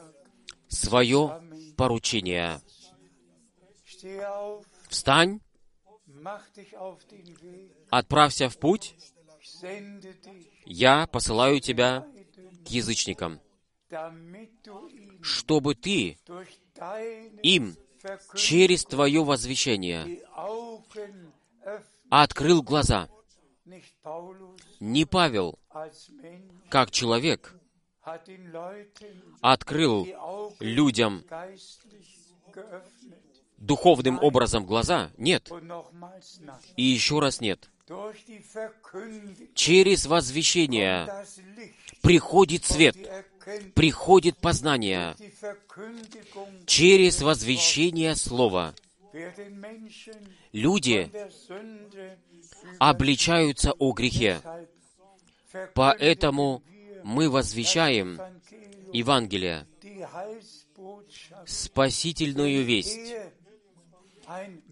[0.67, 1.41] свое
[1.77, 2.59] поручение.
[4.89, 5.39] Встань,
[7.89, 8.95] отправься в путь,
[10.65, 12.05] я посылаю тебя
[12.65, 13.39] к язычникам,
[15.21, 16.17] чтобы ты
[17.43, 17.75] им
[18.35, 20.21] через твое возвещение
[22.09, 23.09] открыл глаза.
[24.79, 25.59] Не Павел,
[26.69, 27.55] как человек,
[29.41, 30.07] открыл
[30.59, 31.23] людям
[33.57, 35.11] духовным образом глаза.
[35.17, 35.51] Нет.
[36.75, 37.69] И еще раз нет.
[39.53, 41.07] Через возвещение
[42.01, 42.95] приходит свет,
[43.75, 45.15] приходит познание.
[46.65, 48.73] Через возвещение Слова
[50.51, 51.09] люди
[52.79, 54.41] обличаются о грехе.
[55.73, 56.61] Поэтому
[57.03, 58.19] мы возвещаем
[58.93, 59.65] Евангелие,
[61.45, 63.13] спасительную весть,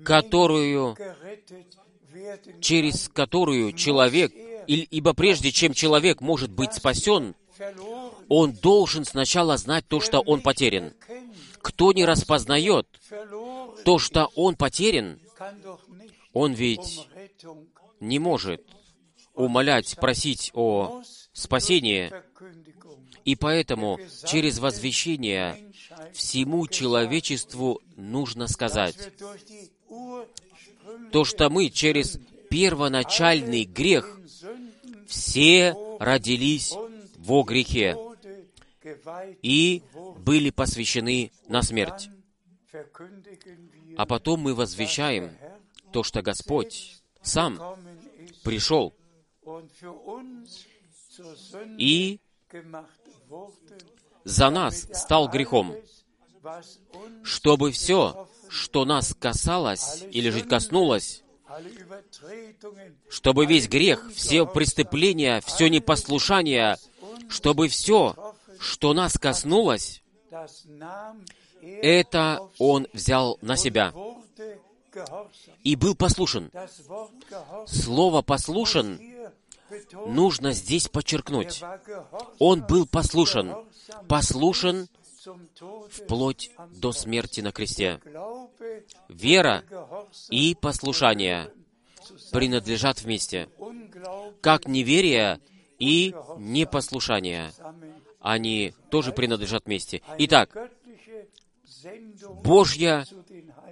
[0.03, 0.95] которую,
[2.61, 4.31] через которую человек,
[4.67, 7.36] и- ибо прежде чем человек может быть спасен,
[8.27, 10.93] он должен сначала знать то, что он потерян.
[11.61, 12.88] Кто не распознает
[13.84, 15.19] то, что он потерян,
[16.34, 17.07] он ведь
[17.99, 18.63] не может
[19.34, 21.03] умолять, просить о
[21.34, 22.11] спасении.
[23.26, 25.71] И поэтому через возвещение
[26.13, 28.95] всему человечеству нужно сказать,
[31.11, 32.19] то, что мы через
[32.49, 34.19] первоначальный грех
[35.07, 36.73] все родились
[37.17, 37.97] во грехе
[39.41, 39.82] и
[40.19, 42.09] были посвящены на смерть.
[43.97, 45.32] А потом мы возвещаем
[45.91, 47.59] то, что Господь сам
[48.43, 48.93] пришел,
[51.78, 52.19] и
[54.23, 55.76] за нас стал грехом,
[57.23, 61.23] чтобы все, что нас касалось или же коснулось,
[63.09, 66.78] чтобы весь грех, все преступления, все непослушание,
[67.30, 70.01] чтобы все, что нас коснулось,
[71.82, 73.93] это Он взял на себя
[75.63, 76.51] и был послушен.
[77.66, 78.99] Слово «послушен»
[80.05, 81.63] нужно здесь подчеркнуть.
[82.39, 83.55] Он был послушен,
[84.07, 84.88] послушен
[85.89, 87.99] вплоть до смерти на кресте.
[89.09, 89.63] Вера
[90.30, 91.51] и послушание
[92.32, 93.49] принадлежат вместе,
[94.41, 95.39] как неверие
[95.80, 97.51] и непослушание.
[98.20, 100.01] Они тоже принадлежат вместе.
[100.18, 100.72] Итак,
[102.43, 103.05] Божье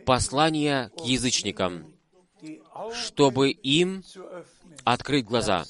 [0.05, 1.93] послание к язычникам,
[2.93, 4.03] чтобы им
[4.83, 5.65] открыть глаза.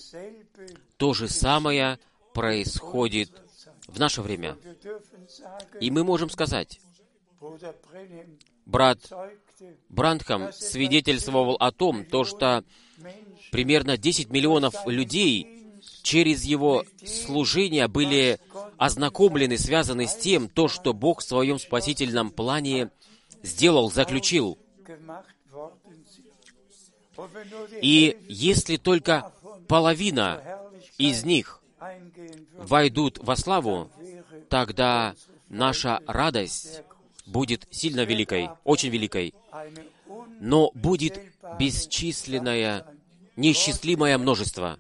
[0.98, 2.00] То же самое
[2.34, 3.30] происходит
[3.88, 4.58] в наше время.
[5.80, 6.80] И мы можем сказать,
[8.66, 9.00] брат
[9.90, 12.64] Брандхам свидетельствовал о том, то, что
[13.52, 15.53] примерно 10 миллионов людей
[16.04, 18.40] через его служение были
[18.78, 22.92] ознакомлены, связаны с тем, то, что Бог в своем спасительном плане
[23.42, 24.60] сделал, заключил.
[27.82, 29.32] И если только
[29.68, 30.42] половина
[30.98, 31.62] из них
[32.58, 33.90] войдут во славу,
[34.50, 35.16] тогда
[35.50, 36.82] наша радость
[37.26, 39.34] будет сильно великой, очень великой.
[40.40, 41.20] Но будет
[41.58, 42.86] бесчисленное,
[43.36, 44.80] неисчислимое множество.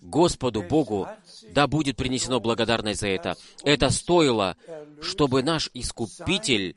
[0.00, 1.08] Господу Богу
[1.52, 3.36] да будет принесено благодарность за это.
[3.64, 4.56] Это стоило,
[5.00, 6.76] чтобы наш Искупитель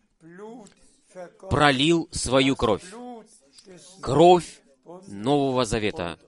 [1.50, 2.84] пролил свою кровь,
[4.02, 4.62] кровь
[5.08, 6.20] Нового Завета,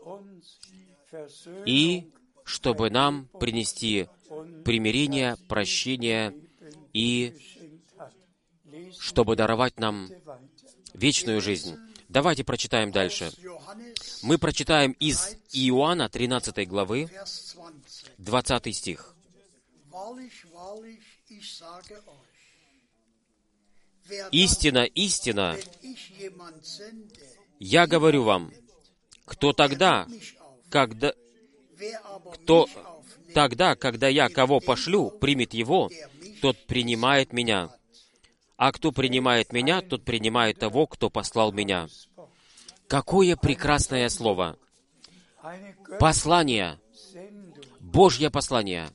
[1.66, 2.12] и
[2.44, 4.08] чтобы нам принести
[4.64, 6.34] примирение, прощение
[6.94, 7.36] и
[9.00, 10.10] чтобы даровать нам
[10.94, 11.78] вечную жизнь.
[12.10, 13.32] Давайте прочитаем дальше.
[14.22, 18.12] Мы прочитаем из Иоанна 13 главы, Vers 20.
[18.18, 19.16] 20 стих.
[24.32, 25.58] «Истина, истина,
[27.60, 28.54] я говорю вам,
[29.26, 30.08] кто тогда,
[30.70, 31.14] когда,
[32.34, 32.68] кто
[33.34, 35.90] тогда, когда я кого пошлю, примет его,
[36.42, 37.76] тот принимает меня.
[38.58, 41.88] А кто принимает меня, тот принимает того, кто послал меня.
[42.88, 44.58] Какое прекрасное слово!
[46.00, 46.80] Послание.
[47.80, 48.90] Божье послание.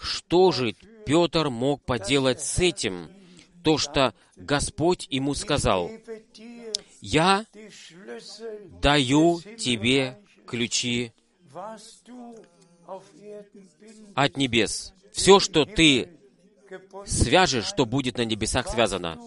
[0.00, 0.72] Что же
[1.06, 3.10] Петр мог поделать с этим?
[3.62, 5.90] То, что Господь ему сказал,
[7.00, 7.46] «Я
[8.82, 11.12] даю тебе ключи
[14.14, 14.92] от небес.
[15.12, 16.10] Все, что ты
[17.06, 19.18] свяжешь, что будет на небесах связано.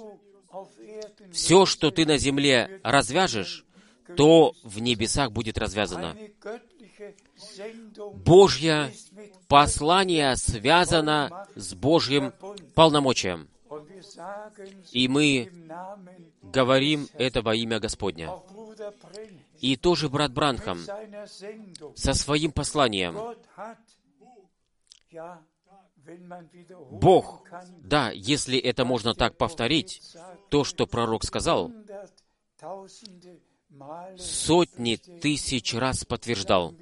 [1.31, 3.65] Все, что ты на земле развяжешь,
[4.15, 6.15] то в небесах будет развязано.
[8.15, 8.91] Божье
[9.47, 12.33] послание связано с Божьим
[12.73, 13.49] полномочием.
[14.91, 15.51] И мы
[16.41, 18.31] говорим это во имя Господня.
[19.59, 20.79] И тоже брат Бранхам
[21.95, 23.17] со своим посланием.
[26.91, 27.43] Бог,
[27.79, 30.01] да, если это можно так повторить,
[30.49, 31.71] то, что пророк сказал,
[34.17, 36.73] сотни тысяч раз подтверждал.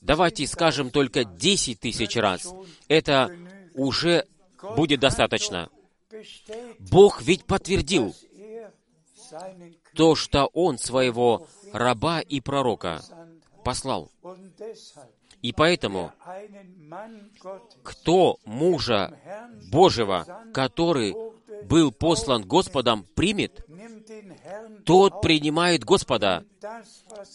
[0.00, 2.52] Давайте скажем только 10 тысяч раз.
[2.88, 3.34] Это
[3.74, 4.26] уже
[4.76, 5.70] будет достаточно.
[6.78, 8.14] Бог ведь подтвердил
[9.94, 13.02] то, что Он своего раба и пророка
[13.64, 14.10] послал.
[15.42, 16.12] И поэтому,
[17.82, 19.16] кто мужа
[19.70, 21.14] Божьего, который
[21.64, 23.64] был послан Господом, примет,
[24.84, 26.44] тот принимает Господа,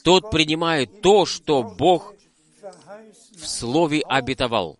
[0.03, 2.13] тот принимает то, что Бог
[3.37, 4.79] в Слове обетовал.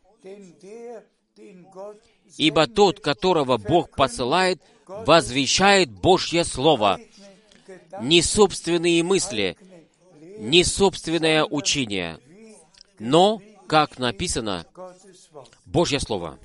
[2.37, 6.99] Ибо тот, которого Бог посылает, возвещает Божье Слово,
[8.01, 9.57] не собственные мысли,
[10.37, 12.19] не собственное учение,
[12.99, 14.65] но, как написано.
[15.65, 16.39] Божье Слово.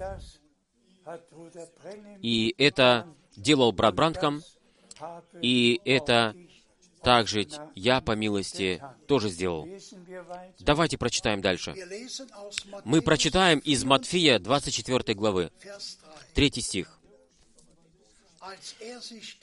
[2.21, 4.43] И это делал брат Брандхам,
[5.01, 6.37] habe и это
[7.03, 9.67] также я, по милости, тоже сделал.
[10.59, 11.75] Давайте прочитаем дальше.
[12.85, 15.99] Мы прочитаем из Матфея 24 главы, Vers
[16.35, 16.51] 3.
[16.51, 17.01] 3 стих.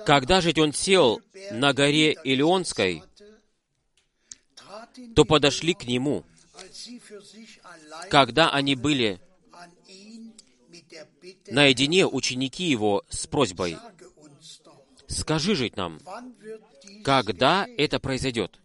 [0.05, 3.03] Когда же он сел на горе Илионской,
[5.15, 6.25] то подошли к Нему,
[8.09, 9.19] когда они были
[11.47, 13.77] наедине, ученики Его с просьбой,
[15.07, 15.99] «Скажи жить нам,
[17.03, 18.59] когда это произойдет,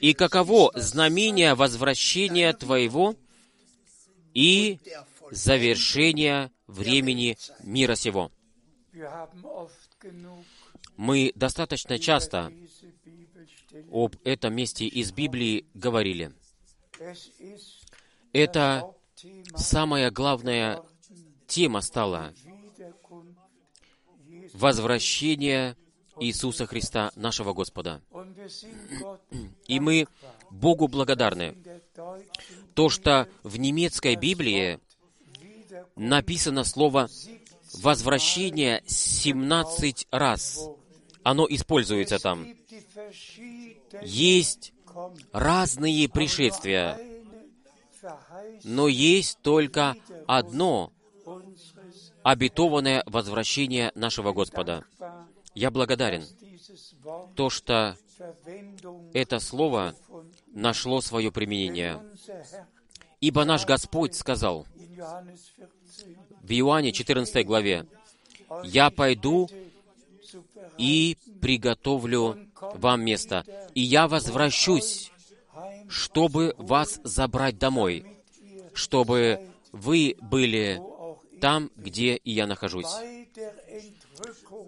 [0.00, 3.16] и каково знамение возвращения Твоего
[4.34, 4.78] и
[5.30, 8.30] завершения времени мира сего».
[10.96, 12.52] Мы достаточно часто
[13.90, 16.32] об этом месте из Библии говорили.
[18.32, 18.94] Это
[19.56, 20.82] самая главная
[21.46, 22.32] тема стала
[24.52, 25.76] возвращение
[26.20, 28.00] Иисуса Христа, нашего Господа.
[29.66, 30.06] И мы
[30.50, 31.56] Богу благодарны.
[32.74, 34.80] То, что в немецкой Библии
[35.96, 37.08] написано слово
[37.74, 40.60] «возвращение» 17 раз.
[41.22, 42.46] Оно используется там.
[44.02, 44.72] Есть.
[45.32, 46.98] Разные пришествия,
[48.64, 50.92] но есть только одно
[52.22, 54.84] обетованное возвращение нашего Господа.
[55.54, 56.24] Я благодарен,
[57.36, 57.96] то, что
[59.12, 59.94] это слово
[60.48, 62.02] нашло свое применение.
[63.20, 67.86] Ибо наш Господь сказал in Johannes 14 в Иоанне 14 главе,
[68.64, 69.48] «Я пойду
[70.78, 72.38] и приготовлю
[72.74, 73.44] вам место,
[73.74, 75.12] и я возвращусь,
[75.88, 78.04] чтобы вас забрать домой,
[78.72, 80.80] чтобы вы были
[81.40, 82.92] там, где и я нахожусь».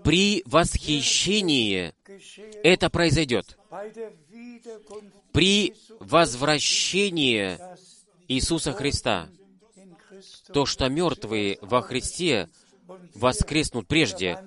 [0.02, 1.94] При восхищении
[2.62, 3.58] это произойдет.
[5.32, 7.58] При возвращении
[8.28, 9.28] Иисуса Христа,
[10.52, 12.48] то, что мертвые во Христе
[13.14, 14.38] воскреснут прежде,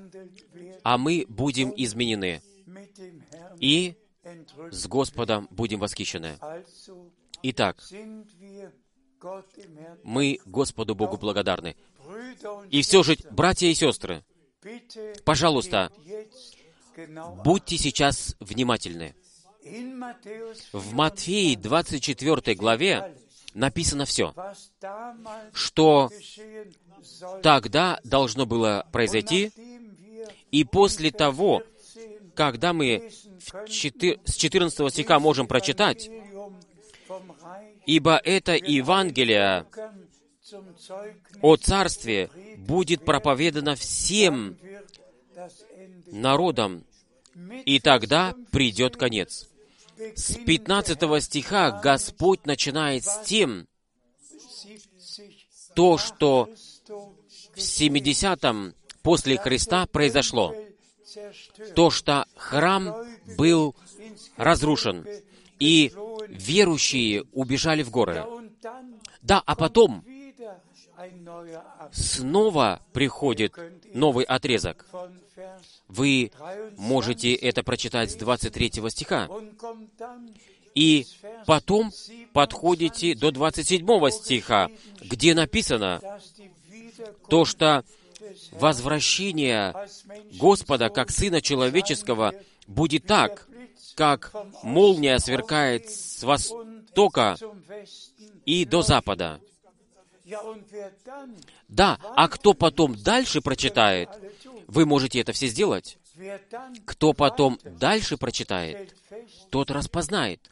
[0.89, 2.41] а мы будем изменены
[3.59, 3.93] и
[4.71, 6.39] с Господом будем восхищены.
[7.43, 7.77] Итак,
[10.03, 11.75] мы Господу Богу благодарны.
[12.71, 14.25] И все же, братья и сестры,
[15.25, 15.91] пожалуйста,
[17.45, 19.15] будьте сейчас внимательны.
[20.73, 23.15] В Матфеи 24 главе
[23.53, 24.33] написано все,
[25.53, 26.09] что
[27.43, 29.51] тогда должно было произойти,
[30.51, 31.79] и после того, 14
[32.39, 33.11] когда мы
[33.67, 36.09] с 14 стиха можем прочитать,
[37.85, 39.65] «Ибо это Евангелие
[41.41, 44.57] о Царстве будет проповедано всем
[46.07, 46.85] народам,
[47.65, 49.49] и тогда придет конец».
[50.15, 53.67] С 15 стиха Господь начинает с тем,
[54.29, 56.49] 70 то, что
[57.53, 60.55] в 70-м после Христа произошло,
[61.75, 62.93] то, что храм
[63.37, 63.75] был
[64.37, 65.05] разрушен,
[65.59, 65.91] и
[66.27, 68.25] верующие убежали в горы.
[69.21, 70.03] Да, а потом
[71.91, 73.53] снова приходит
[73.93, 74.85] новый отрезок.
[75.87, 76.31] Вы
[76.77, 79.29] 23 можете это прочитать с 23 стиха.
[80.75, 81.07] И
[81.45, 81.91] потом
[82.31, 84.69] подходите до 27 стиха,
[85.01, 85.99] где написано
[87.27, 87.83] то, что
[88.51, 89.73] возвращение
[90.33, 92.33] Господа как Сына Человеческого
[92.67, 93.47] будет так,
[93.95, 97.35] как молния сверкает с востока
[98.45, 99.41] и до запада.
[101.67, 104.09] Да, а кто потом дальше прочитает,
[104.67, 105.97] вы можете это все сделать.
[106.85, 108.95] Кто потом дальше прочитает,
[109.49, 110.49] тот распознает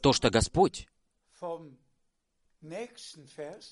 [0.00, 0.88] то, что Господь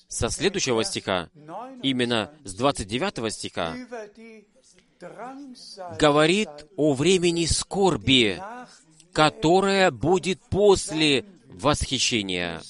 [0.07, 3.75] со следующего стиха, 29 именно с 29 стиха,
[5.99, 8.41] говорит о времени скорби,
[9.13, 12.61] которое будет после восхищения.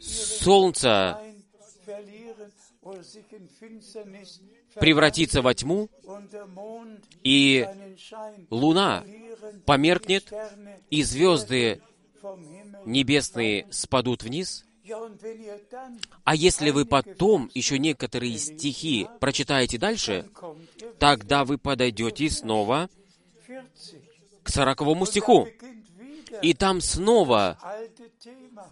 [0.00, 1.18] Солнце
[4.74, 5.88] превратится во тьму,
[7.22, 7.66] и
[8.50, 9.04] луна
[9.64, 10.32] померкнет,
[10.90, 11.80] и звезды
[12.84, 14.65] небесные спадут вниз.
[16.24, 20.28] А если вы потом еще некоторые стихи прочитаете дальше,
[20.98, 22.88] тогда вы подойдете снова
[23.46, 23.64] 40,
[24.46, 25.48] к сороковому стиху.
[26.42, 27.58] И там снова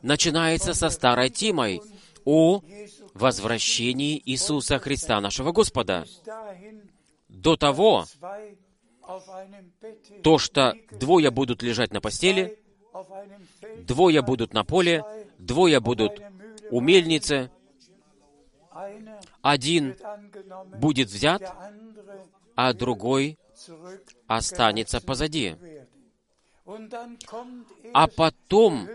[0.03, 1.83] начинается со старой темой
[2.25, 2.63] о
[3.13, 6.07] возвращении Иисуса Христа, нашего Господа.
[7.29, 8.07] До того,
[10.23, 12.59] то, что двое будут лежать на постели,
[13.87, 15.05] двое будут на поле,
[15.39, 16.21] двое будут
[16.71, 17.51] у мельницы,
[19.43, 19.97] один
[20.79, 21.43] будет взят,
[22.57, 23.39] а другой
[24.27, 25.57] останется позади.
[27.93, 28.89] а потом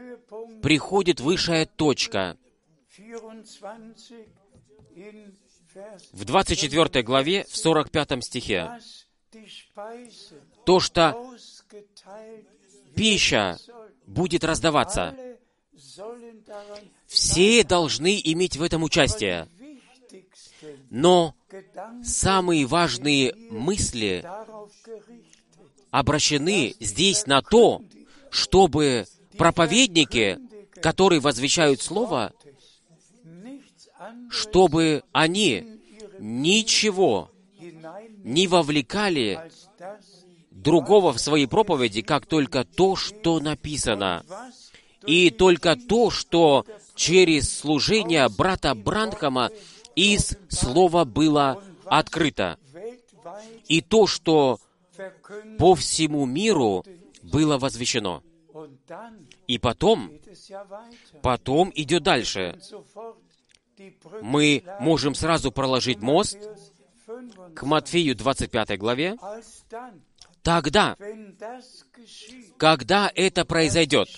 [0.61, 2.37] приходит высшая точка.
[2.97, 4.27] 24
[4.95, 5.35] in
[5.73, 8.79] Vers В 24 главе, в 45 стихе,
[10.65, 11.35] то, что
[12.99, 13.57] пища
[14.05, 15.15] будет раздаваться.
[17.07, 19.47] Все должны иметь в этом участие.
[20.89, 21.33] Но
[22.03, 24.25] самые важные мысли
[25.91, 27.81] обращены здесь на то,
[28.31, 29.05] чтобы
[29.37, 30.37] проповедники,
[30.81, 32.33] которые возвещают Слово,
[34.29, 35.79] чтобы они
[36.19, 37.31] ничего
[38.23, 39.49] не вовлекали
[40.61, 44.25] другого в своей проповеди, как только то, что написано.
[45.05, 49.49] И только то, что через служение брата Бранхама
[49.95, 52.57] из Слова было открыто.
[53.67, 54.59] И то, что
[55.57, 56.83] по всему миру
[57.23, 58.21] было возвещено.
[59.47, 60.11] И потом,
[61.21, 62.59] потом идет дальше.
[64.21, 66.37] Мы можем сразу проложить мост
[67.07, 67.55] Matthäus 25.
[67.55, 69.17] к Матфею 25 главе.
[70.49, 70.97] Тогда,
[72.57, 74.09] когда это произойдет,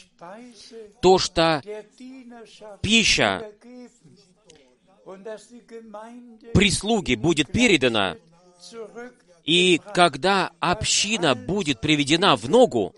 [1.02, 1.62] то, что
[2.82, 3.52] пища
[6.54, 8.16] прислуги будет передана,
[9.44, 12.96] и когда община будет приведена в ногу,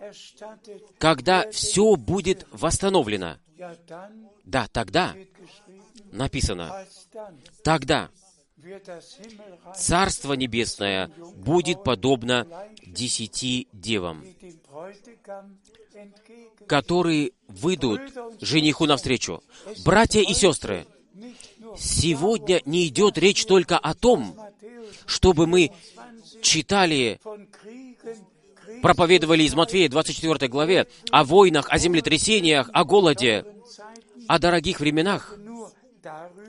[1.00, 3.38] когда все будет восстановлено,
[4.44, 5.16] да, тогда
[6.12, 6.86] написано,
[7.64, 8.12] тогда
[9.76, 12.48] Царство Небесное будет подобно
[12.86, 14.24] десяти девам,
[16.68, 18.02] которые выйдут
[18.42, 19.44] жениху навстречу.
[19.84, 20.86] Братья и сестры,
[21.78, 24.38] сегодня не идет речь только о том,
[25.06, 25.94] чтобы мы 20
[26.44, 27.20] читали,
[28.82, 33.46] проповедовали из Матфея 24 главе о войнах, о землетрясениях, о голоде,
[34.28, 35.36] о дорогих временах,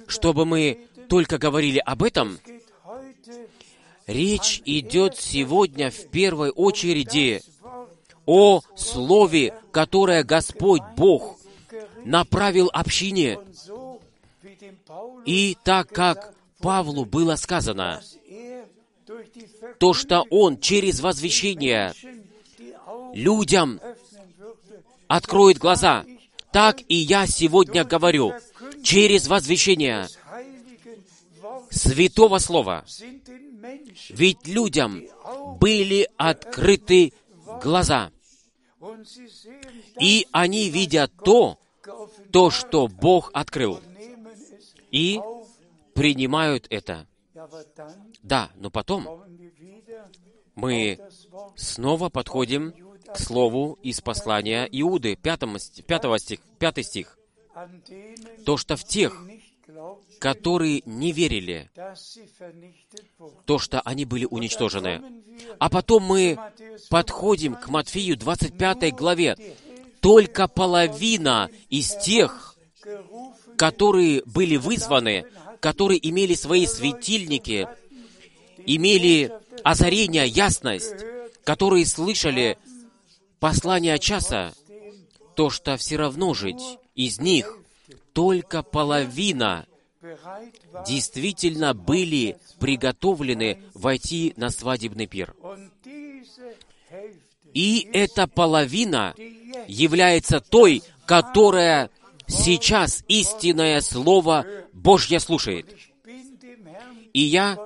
[0.07, 2.39] чтобы мы только говорили об этом.
[4.07, 7.43] Речь идет сегодня в первой очереди
[8.27, 11.39] о Слове, которое Господь Бог
[12.05, 13.39] направил общине.
[15.25, 18.03] И так как Павлу было сказано,
[19.79, 21.93] то, что он через возвещение
[23.15, 23.81] людям
[25.09, 26.05] откроет глаза,
[26.53, 28.33] так и я сегодня говорю,
[28.83, 30.09] через возвещение
[31.75, 32.85] Святого Слова.
[34.11, 35.03] Ведь людям
[35.61, 37.13] были открыты
[37.63, 38.13] глаза,
[40.01, 41.59] и они видят то,
[42.31, 43.81] то, что Бог открыл,
[44.91, 45.21] и
[45.95, 47.07] принимают это.
[48.23, 49.25] Да, но потом
[50.55, 50.99] мы
[51.57, 52.73] снова подходим
[53.13, 57.19] к слову из послания Иуды, 5, 5 стих, 5 стих.
[58.45, 59.25] То, что в тех,
[60.19, 61.71] которые не верили,
[63.47, 65.03] то, что они были уничтожены.
[65.59, 66.39] А потом мы
[66.91, 69.37] подходим к Матфею 25 главе.
[70.01, 72.57] Только половина из тех,
[73.57, 75.25] которые были вызваны,
[75.61, 77.67] которые имели свои светильники,
[78.67, 80.95] имели озарение, ясность,
[81.45, 82.59] которые слышали
[83.41, 84.53] послание часа,
[85.37, 86.63] то, что все равно жить
[86.95, 87.59] из них
[88.15, 89.67] только половина
[90.87, 95.35] действительно были приготовлены войти на свадебный пир.
[97.53, 99.15] И эта половина
[99.67, 101.91] является той, которая
[102.27, 105.77] сейчас истинное Слово Божье слушает.
[107.13, 107.59] И я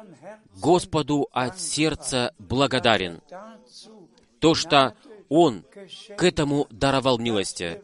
[0.57, 3.20] Господу от сердца благодарен,
[4.40, 4.94] то, что
[5.28, 5.64] Он
[6.16, 7.82] к этому даровал милости,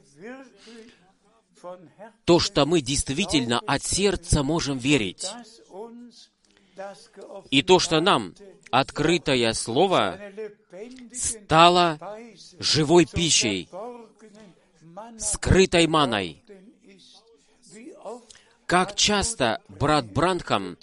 [2.25, 5.27] то, что мы действительно от сердца можем верить,
[7.51, 8.35] и то, что нам
[8.71, 10.19] открытое Слово
[11.13, 11.99] стало
[12.59, 13.69] живой пищей,
[15.19, 16.43] скрытой маной.
[18.67, 20.77] Как часто брат Бранхам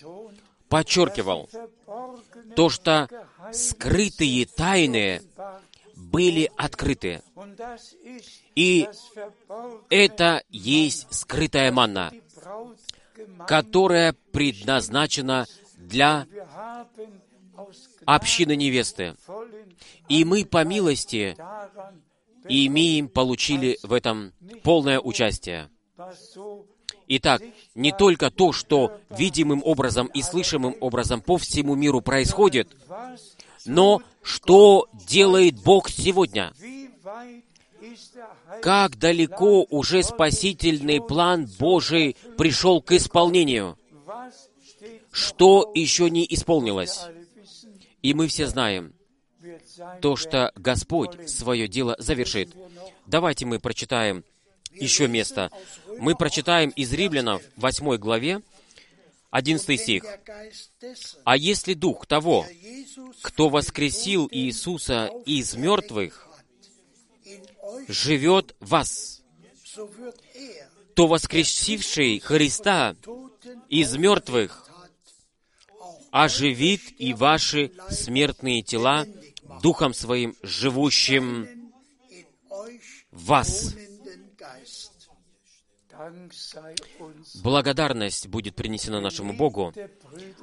[0.69, 1.49] подчеркивал,
[2.55, 3.09] то, что
[3.51, 5.21] скрытые тайны
[5.95, 7.21] были открыты.
[8.55, 8.87] И
[9.89, 12.11] это есть скрытая манна,
[13.47, 15.47] которая предназначена
[15.77, 16.27] для
[18.05, 19.15] общины невесты.
[20.09, 21.35] И мы по милости
[22.47, 24.33] имеем, получили в этом
[24.63, 25.69] полное участие.
[27.07, 27.41] Итак,
[27.75, 32.75] не только то, что видимым образом и слышимым образом по всему миру происходит,
[33.65, 36.53] но что делает Бог сегодня,
[38.61, 43.77] как далеко уже спасительный план Божий пришел к исполнению,
[45.11, 47.01] что еще не исполнилось.
[48.01, 48.93] И мы все знаем,
[50.01, 52.55] то, что Господь свое дело завершит.
[53.05, 54.23] Давайте мы прочитаем
[54.73, 55.51] еще место.
[55.99, 58.41] Мы прочитаем из Римлянов 8 главе,
[59.31, 60.03] 11 стих.
[61.23, 62.45] «А если Дух того,
[63.21, 66.27] кто воскресил Иисуса из мертвых,
[67.87, 69.21] живет в вас,
[70.95, 72.95] то воскресивший Христа
[73.69, 74.69] из мертвых
[76.11, 79.05] оживит и ваши смертные тела
[79.61, 81.71] Духом Своим, живущим
[83.11, 83.75] в вас.
[87.43, 89.73] Благодарность будет принесена нашему Богу.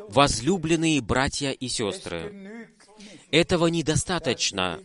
[0.09, 2.71] Возлюбленные братья и сестры,
[3.31, 4.81] этого недостаточно,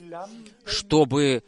[0.65, 1.43] чтобы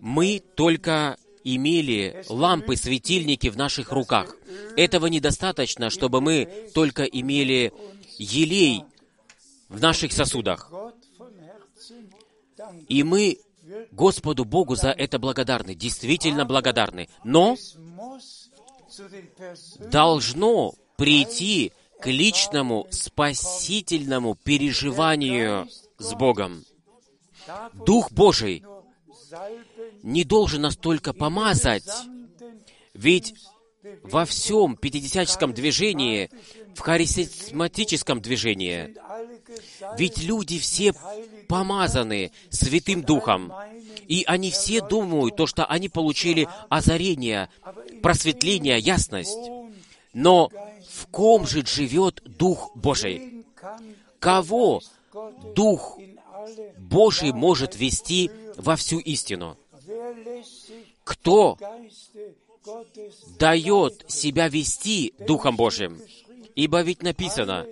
[0.00, 4.34] мы только имели лампы, светильники в наших руках.
[4.76, 7.72] Этого недостаточно, чтобы мы только имели
[8.18, 8.84] елей
[9.68, 10.72] в наших сосудах.
[12.88, 13.38] И мы
[13.92, 17.08] Господу Богу за это благодарны, действительно благодарны.
[17.24, 17.56] Но
[19.90, 26.64] должно прийти к личному спасительному переживанию с Богом.
[27.74, 28.62] Дух Божий
[30.02, 31.88] не должен настолько помазать,
[32.94, 33.34] ведь
[34.02, 36.30] во всем пятидесятческом движении,
[36.74, 38.94] в харизматическом движении,
[39.98, 40.94] ведь люди все
[41.48, 43.52] помазаны Святым Духом,
[44.08, 47.48] и они все думают то, что они получили озарение,
[48.02, 49.38] просветление, ясность.
[50.12, 50.50] Но
[50.88, 53.44] в ком же живет Дух Божий?
[54.18, 54.80] Кого
[55.54, 55.98] Дух
[56.78, 59.56] Божий может вести во всю истину?
[61.04, 61.58] Кто
[63.38, 66.00] дает себя вести Духом Божьим?
[66.54, 67.66] Ибо ведь написано,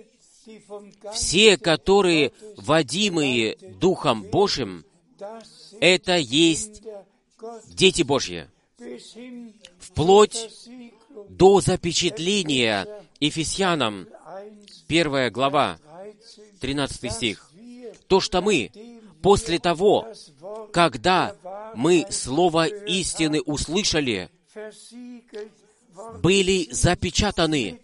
[1.13, 4.85] все, которые водимые Духом Божьим,
[5.79, 6.83] это есть
[7.67, 8.47] дети Божьи.
[9.79, 10.49] Вплоть
[11.29, 12.87] до запечатления
[13.19, 14.07] Ефесянам,
[14.87, 15.79] первая глава,
[16.59, 17.51] 13 стих.
[18.07, 18.71] То, что мы
[19.23, 20.13] после того,
[20.71, 21.35] когда
[21.73, 24.29] мы Слово истины услышали,
[26.21, 27.81] были запечатаны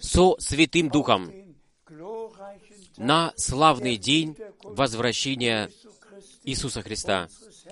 [0.00, 1.32] со Святым Духом
[2.96, 5.70] на славный день возвращения
[6.44, 7.28] Иисуса Христа,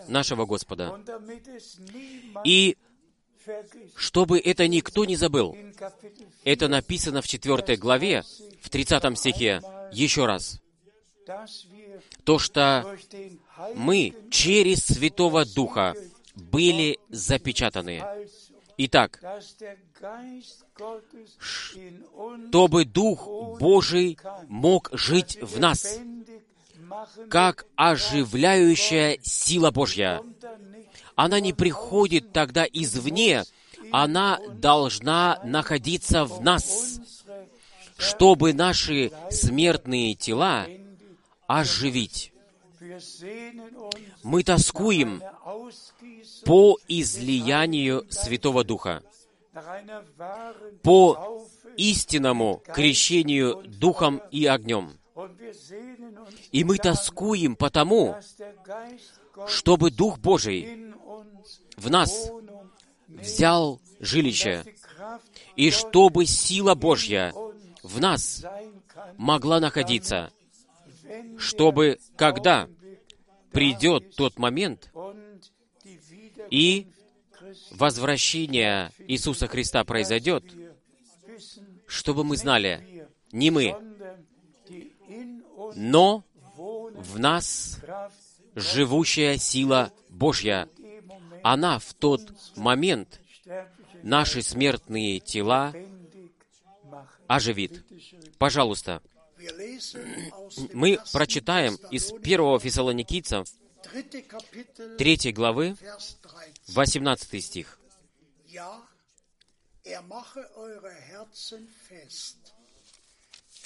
[0.09, 1.01] нашего Господа.
[2.45, 2.77] И
[3.95, 5.57] чтобы это никто не забыл,
[6.43, 8.25] это написано в 4 главе,
[8.61, 9.61] в 30 стихе,
[9.93, 10.61] еще раз,
[12.27, 12.97] то, что
[13.77, 15.95] мы через Святого Духа
[16.35, 18.03] были запечатаны.
[18.79, 19.23] Итак,
[21.39, 24.19] чтобы Дух Божий
[24.49, 25.99] мог жить в нас,
[27.31, 30.21] как оживляющая сила Божья.
[31.15, 33.45] Она не приходит тогда извне,
[33.93, 37.01] она должна находиться в нас,
[37.97, 40.67] чтобы наши смертные тела
[41.47, 42.33] оживить.
[44.23, 45.23] Мы тоскуем
[46.45, 49.03] по излиянию Святого Духа,
[50.83, 54.93] по истинному крещению Духом и огнем.
[56.53, 58.17] И мы тоскуем потому,
[59.47, 60.93] чтобы Дух Божий
[61.77, 62.31] в нас
[63.09, 64.65] взял жилище,
[65.57, 67.33] и чтобы сила Божья
[67.83, 68.45] в нас
[69.17, 70.31] могла находиться,
[71.39, 72.69] чтобы когда
[73.53, 74.91] придет тот момент,
[76.51, 76.87] и
[77.71, 80.45] возвращение Иисуса Христа произойдет,
[81.87, 83.77] чтобы мы знали, не мы,
[85.75, 86.25] но
[86.57, 87.81] в нас
[88.55, 90.69] живущая сила Божья.
[91.43, 93.21] Она в тот момент
[94.03, 95.73] наши смертные тела
[97.29, 97.85] оживит.
[98.39, 99.03] Пожалуйста,
[100.73, 103.47] мы прочитаем из 1 Фессалоникийцев
[104.99, 105.77] 3 главы,
[106.75, 107.79] 18 стих.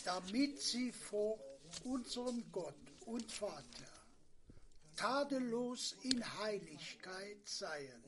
[0.05, 1.39] damit sie vor
[1.85, 2.75] unserem Gott
[3.07, 3.91] und Vater
[4.97, 8.03] tadellos in Heiligkeit seien,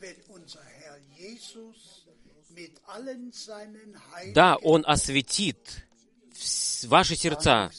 [0.00, 2.06] wenn unser Herr Jesus
[2.50, 5.87] mit allen seinen Heiligen Да, Он осветит
[6.86, 7.70] ваши сердца,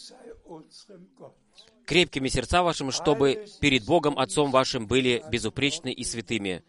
[1.85, 6.63] крепкими сердца вашим, чтобы перед Богом Отцом вашим были безупречны и святыми,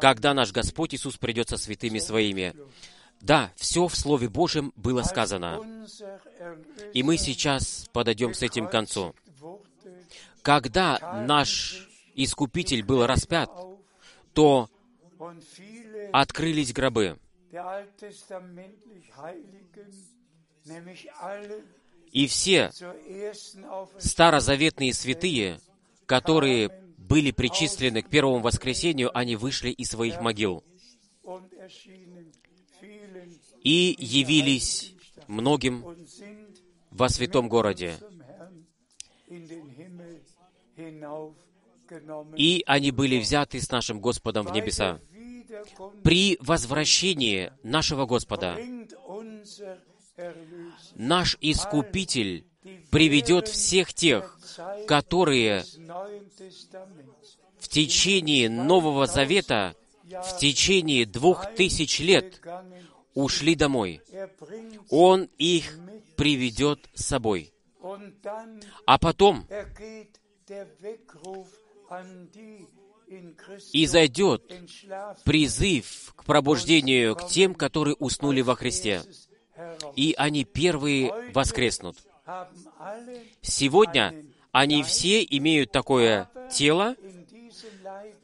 [0.00, 2.54] когда наш Господь Иисус придет со святыми своими.
[3.20, 5.60] Да, все в Слове Божьем было сказано.
[6.92, 9.14] И мы сейчас подойдем с этим к концу.
[10.42, 13.50] Когда наш Искупитель был распят,
[14.34, 14.68] то
[16.12, 17.18] открылись гробы.
[22.12, 22.70] И все
[23.98, 25.60] старозаветные святые,
[26.06, 30.62] которые были причислены к первому воскресению, они вышли из своих могил
[33.62, 34.94] и явились
[35.26, 35.84] многим
[36.90, 37.96] во святом городе.
[42.36, 45.00] И они были взяты с нашим Господом в небеса.
[46.02, 48.58] При возвращении нашего Господа
[50.94, 52.44] наш Искупитель
[52.90, 54.38] приведет всех тех,
[54.86, 55.64] которые
[57.58, 62.40] в течение Нового Завета, в течение двух тысяч лет
[63.14, 64.00] ушли домой.
[64.90, 65.78] Он их
[66.16, 67.52] приведет с собой.
[68.86, 69.46] А потом
[73.72, 74.42] и зайдет
[75.24, 79.02] призыв к пробуждению к тем, которые уснули во Христе.
[79.96, 81.96] И они первые воскреснут.
[83.40, 84.14] Сегодня
[84.52, 86.96] они все имеют такое тело,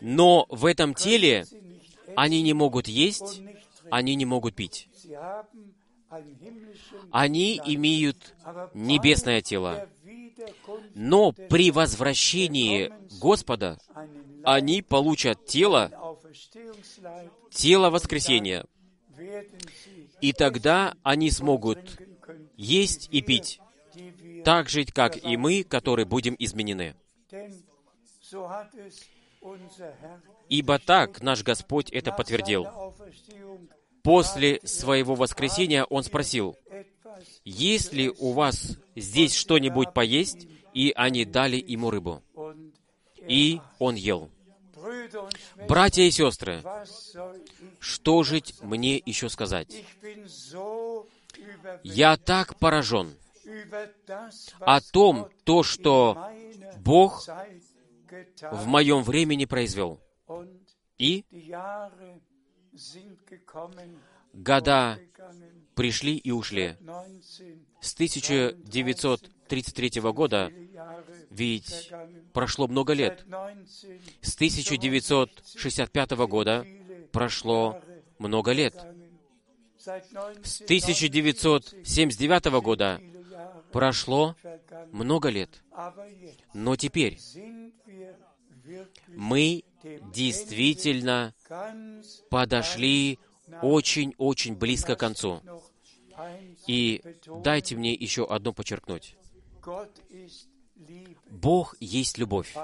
[0.01, 1.47] но в этом теле
[2.17, 3.43] они не могут есть,
[3.91, 4.89] они не могут пить.
[7.11, 8.35] Они имеют
[8.75, 9.89] небесное тело.
[10.95, 13.79] Но при возвращении Господа
[14.45, 15.91] они получат тело,
[17.51, 18.65] тело воскресения.
[20.21, 21.99] И тогда они смогут
[22.57, 23.61] есть и пить,
[24.45, 26.95] так жить, как и мы, которые будем изменены.
[30.49, 32.67] Ибо так наш Господь это подтвердил.
[34.03, 36.57] После своего воскресения Он спросил,
[37.45, 40.47] есть ли у вас здесь что-нибудь поесть?
[40.75, 42.23] И они дали ему рыбу.
[43.27, 44.31] И он ел.
[45.69, 46.63] Братья и сестры,
[47.79, 49.85] что жить мне еще сказать?
[51.83, 53.17] Я так поражен
[54.61, 56.31] о том, то, что
[56.79, 57.27] Бог
[58.51, 60.01] в моем времени произвел.
[60.99, 61.25] И
[64.33, 64.99] года
[65.75, 66.77] пришли и ушли.
[66.81, 67.95] 19 С
[69.49, 70.53] 1933 года,
[71.31, 71.91] ведь
[72.33, 73.25] прошло много лет.
[73.27, 76.67] Seit 19 С 1965 года
[77.13, 77.81] прошло
[78.19, 78.75] много лет.
[79.79, 83.01] С 19 1979 года
[83.73, 84.37] прошло
[84.93, 85.63] много лет.
[86.55, 87.19] Но теперь
[89.09, 89.65] мы
[90.13, 91.35] действительно
[92.31, 93.19] подошли
[93.63, 95.41] очень-очень близко к концу.
[96.67, 97.03] И
[97.43, 99.17] дайте мне еще одно подчеркнуть.
[101.31, 102.55] Бог есть любовь.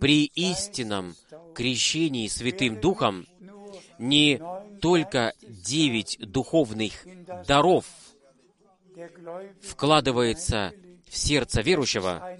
[0.00, 1.14] При истинном
[1.54, 3.26] крещении Святым Духом
[3.98, 4.40] не
[4.80, 7.06] только девять духовных
[7.46, 7.86] даров
[9.62, 10.72] вкладывается
[11.08, 12.36] в сердце верующего,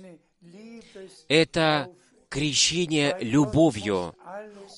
[1.28, 1.90] это
[2.28, 4.14] крещение любовью.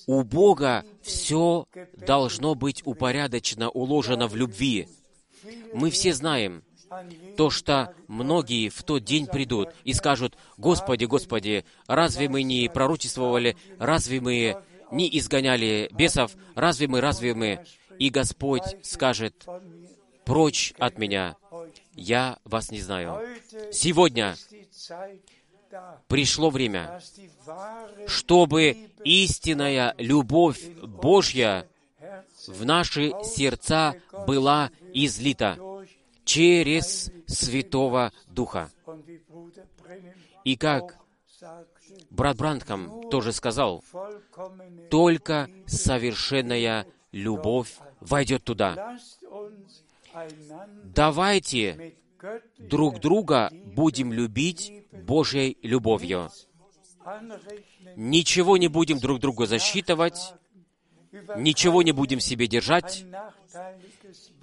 [0.07, 1.67] У Бога все
[1.97, 4.89] должно быть упорядочено, уложено в любви.
[5.73, 6.63] Мы все знаем
[7.37, 13.57] то, что многие в тот день придут и скажут, «Господи, Господи, разве мы не пророчествовали,
[13.79, 14.57] разве мы
[14.91, 17.65] не изгоняли бесов, разве мы, разве мы?»
[17.99, 19.47] И Господь скажет.
[20.25, 21.37] «Прочь от меня,
[21.95, 23.21] я вас не знаю».
[23.73, 24.37] Сегодня
[26.07, 27.01] пришло время,
[28.07, 31.67] чтобы истинная любовь Божья
[32.47, 33.95] в наши сердца
[34.27, 35.59] была излита
[36.29, 38.71] через Святого Духа.
[40.45, 40.99] И как
[42.11, 43.83] брат Брандком тоже сказал,
[44.91, 48.99] только совершенная любовь войдет туда.
[50.85, 51.97] Давайте
[52.59, 56.31] друг друга будем любить Божьей любовью.
[57.97, 60.35] Ничего не будем друг другу засчитывать,
[61.37, 63.07] ничего не будем себе держать,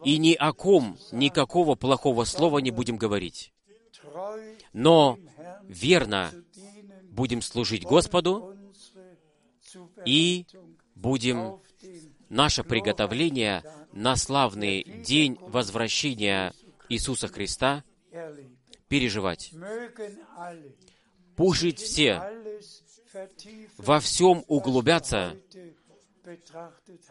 [0.06, 3.52] и ни о ком никакого плохого слова не будем говорить.
[4.72, 5.18] Но
[5.64, 6.32] верно
[7.10, 8.56] будем служить Господу
[10.06, 10.46] и
[10.94, 11.60] будем
[12.30, 16.54] наше приготовление на славный день возвращения
[16.88, 17.84] Иисуса Христа
[18.88, 19.52] переживать.
[21.54, 22.22] жить все
[23.78, 25.36] во всем углубятся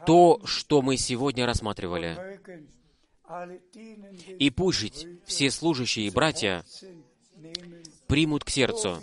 [0.07, 2.41] то, что мы сегодня рассматривали.
[4.39, 6.65] И пусть все служащие и братья
[8.07, 9.01] примут к сердцу,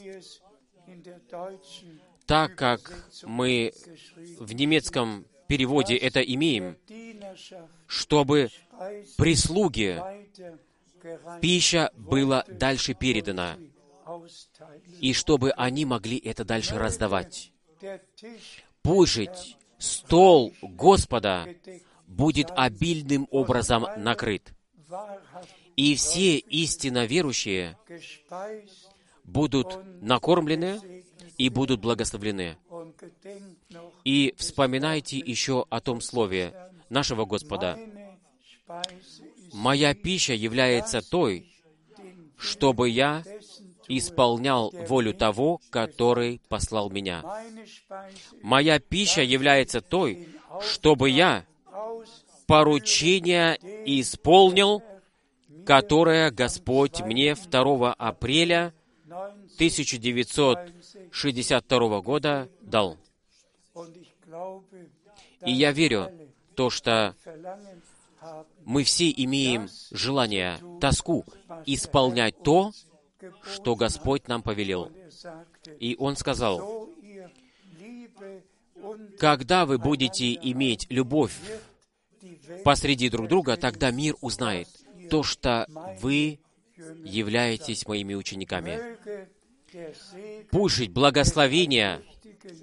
[2.26, 3.74] так как мы
[4.40, 6.78] в немецком переводе это имеем,
[7.88, 8.50] чтобы
[9.18, 10.02] weitergereicht
[11.42, 13.58] пища была дальше передана,
[15.00, 17.52] и чтобы они могли это дальше раздавать.
[18.84, 21.48] Пусть стол Господа
[22.12, 24.54] будет обильным образом накрыт,
[25.78, 27.78] и все истинно верующие
[29.24, 31.04] будут накормлены
[31.38, 32.58] и будут благословлены.
[34.04, 36.54] И вспоминайте еще о том слове
[36.90, 37.80] нашего Господа.
[39.54, 41.52] «Моя пища является той,
[42.38, 43.24] чтобы я
[43.88, 47.24] исполнял волю того, который послал меня.
[48.42, 50.28] Моя пища является той,
[50.62, 51.46] чтобы я
[52.48, 54.82] поручение исполнил,
[55.66, 58.74] которое Господь мне 2 апреля
[59.56, 62.98] 1962 года дал.
[65.46, 66.12] И я верю,
[66.56, 67.16] то, что
[68.66, 71.26] мы все имеем желание, тоску
[71.66, 72.72] исполнять то,
[73.44, 74.92] что Господь нам повелел.
[75.80, 76.90] И Он сказал,
[79.20, 81.34] когда вы будете иметь любовь
[82.64, 84.68] посреди друг друга, тогда мир узнает
[85.10, 85.68] то, что
[86.02, 86.40] вы
[87.04, 88.80] являетесь моими учениками.
[90.52, 92.02] Пусть благословение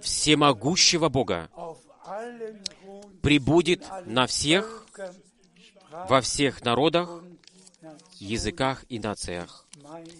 [0.02, 1.50] всемогущего Бога
[3.22, 4.86] прибудет на всех,
[6.08, 7.22] во всех народах,
[8.18, 9.66] языках и нациях.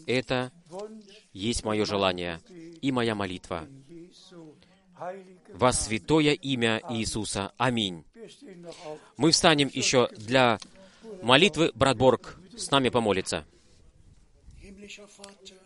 [0.07, 0.53] Это
[1.33, 2.41] есть мое желание
[2.81, 3.67] и моя молитва.
[5.53, 7.53] Во святое имя Иисуса.
[7.57, 8.05] Аминь.
[9.17, 10.59] Мы встанем еще для
[11.23, 11.71] молитвы.
[11.75, 13.47] Брат Борг с нами помолится.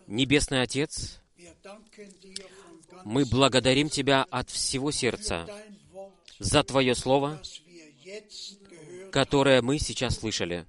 [0.07, 1.21] Небесный Отец,
[3.03, 5.47] мы благодарим Тебя от всего сердца
[6.39, 7.41] за Твое Слово,
[9.11, 10.65] которое мы сейчас слышали.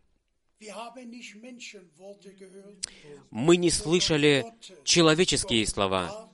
[3.31, 4.47] Мы не слышали
[4.85, 6.31] человеческие слова,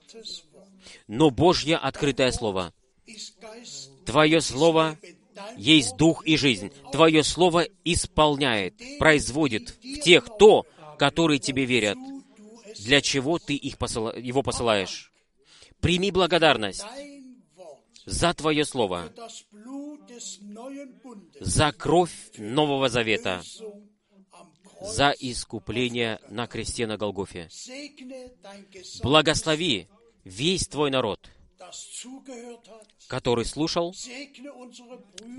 [1.11, 2.73] но Божье открытое Слово.
[4.05, 4.97] Твое Слово
[5.57, 6.71] есть дух и жизнь.
[6.93, 10.65] Твое Слово исполняет, производит в тех то,
[10.97, 11.97] которые Тебе верят.
[12.79, 15.11] Для чего Ты их посыла- его посылаешь?
[15.81, 16.85] Прими благодарность
[18.05, 19.11] за Твое Слово,
[21.41, 23.43] за кровь Нового Завета,
[24.79, 27.49] за искупление на кресте на Голгофе.
[29.03, 29.89] Благослови
[30.23, 31.29] весь Твой народ,
[33.07, 33.95] который слушал,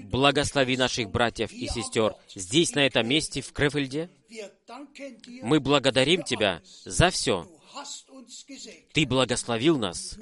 [0.05, 4.11] благослови наших братьев и сестер здесь, на этом месте, в Крефельде.
[5.43, 7.49] Мы благодарим Тебя за все.
[8.93, 10.19] Ты благословил нас.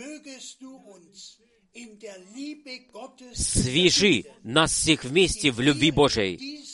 [3.35, 6.65] Свяжи нас всех вместе в любви Божией.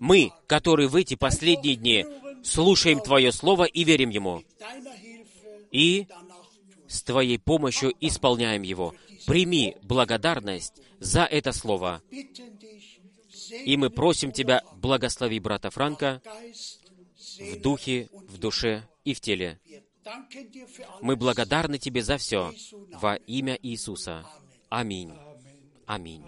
[0.00, 2.04] Мы, которые в эти последние дни
[2.42, 4.42] слушаем Твое Слово и верим Ему,
[5.70, 6.06] и.
[6.90, 8.94] С Твоей помощью исполняем его.
[9.26, 12.02] Прими благодарность за это Слово.
[13.64, 16.20] И мы просим Тебя, благослови брата Франка
[17.38, 19.60] в духе, в душе и в теле.
[21.00, 22.52] Мы благодарны Тебе за все
[22.92, 24.26] во имя Иисуса.
[24.68, 25.12] Аминь.
[25.86, 26.24] Аминь.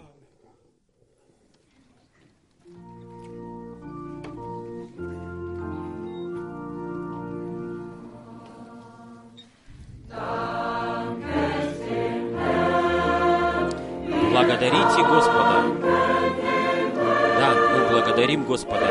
[14.33, 15.63] Благодарите Господа.
[17.39, 18.87] Да, мы благодарим Господа.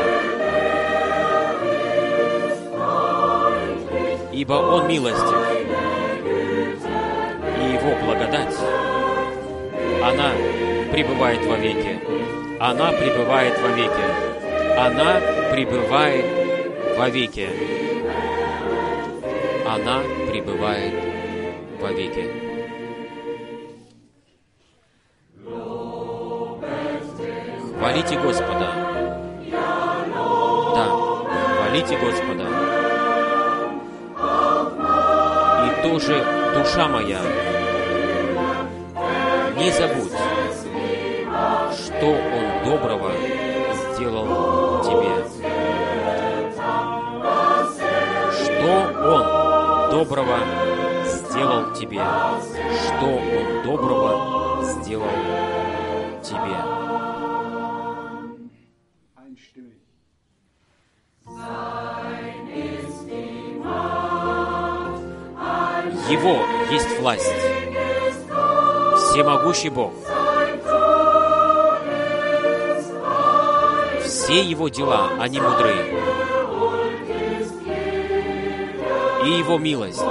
[4.31, 5.37] Ибо Он милостив.
[7.59, 8.57] И Его благодать,
[10.03, 10.31] она
[10.91, 11.99] пребывает во веки.
[12.59, 14.77] Она пребывает во веки.
[14.77, 15.21] Она
[15.51, 16.25] пребывает
[16.97, 17.49] во веки.
[19.65, 21.12] Она пребывает
[21.91, 22.29] веки.
[27.77, 28.69] Хвалите Господа.
[30.75, 30.85] Да,
[31.57, 32.45] хвалите Господа.
[35.65, 36.15] И тоже,
[36.55, 37.19] душа моя,
[39.57, 40.17] не забудь,
[41.77, 43.11] что Он доброго
[43.95, 44.27] сделал
[44.83, 45.13] тебе.
[48.31, 48.73] Что
[51.33, 52.01] тебе,
[52.85, 55.07] что Он доброго сделал
[56.21, 56.57] тебе.
[66.09, 67.33] Его есть власть.
[69.09, 69.93] Всемогущий Бог.
[74.03, 75.75] Все Его дела, они мудры.
[79.25, 80.03] И Его милость,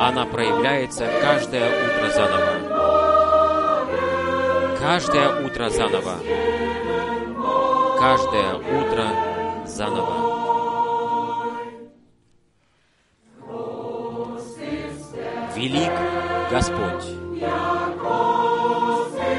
[0.00, 2.54] она проявляется каждое утро заново.
[4.78, 6.18] Каждое утро заново.
[7.98, 9.06] Каждое утро
[9.66, 10.34] заново.
[15.56, 15.92] Велик
[16.50, 17.06] Господь.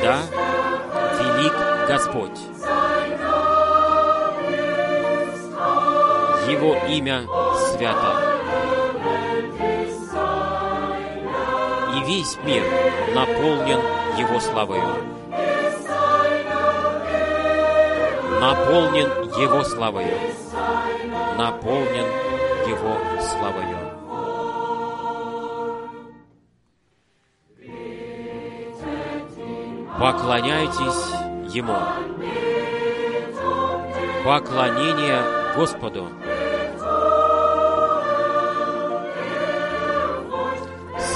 [0.02, 0.18] Да,
[1.20, 1.54] велик
[1.88, 2.40] Господь.
[6.48, 7.28] Его имя
[7.72, 8.45] свято.
[12.06, 12.64] Весь мир
[13.14, 13.80] наполнен
[14.18, 14.84] Его славою.
[18.40, 19.10] Наполнен
[19.40, 20.18] Его славою.
[21.38, 22.06] Наполнен
[22.68, 23.78] Его славою.
[30.00, 31.78] Поклоняйтесь Ему.
[34.24, 35.22] Поклонение
[35.56, 36.10] Господу.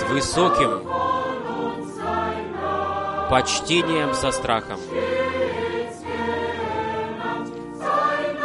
[0.09, 0.81] Высоким
[3.29, 4.79] почтением со страхом.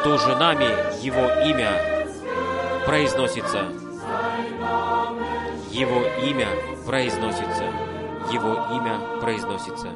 [0.04, 0.68] Тоже нами
[1.02, 1.72] Его имя
[2.84, 3.64] произносится.
[5.70, 6.48] Его имя
[6.86, 7.64] произносится.
[8.30, 9.92] Его имя произносится.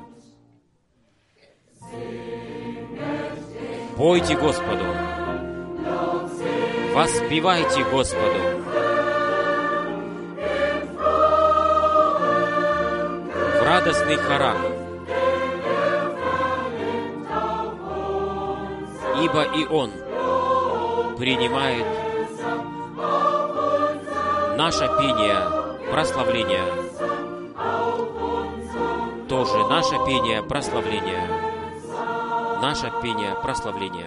[3.97, 4.85] Пойте Господу.
[6.95, 8.58] Воспевайте Господу.
[13.69, 14.57] Радостный хорах.
[19.23, 19.91] Ибо и Он
[21.19, 21.87] принимает
[24.57, 26.65] наше пение, прославление.
[29.29, 31.49] Тоже наше пение, прославление
[32.61, 34.07] наше пение прославления.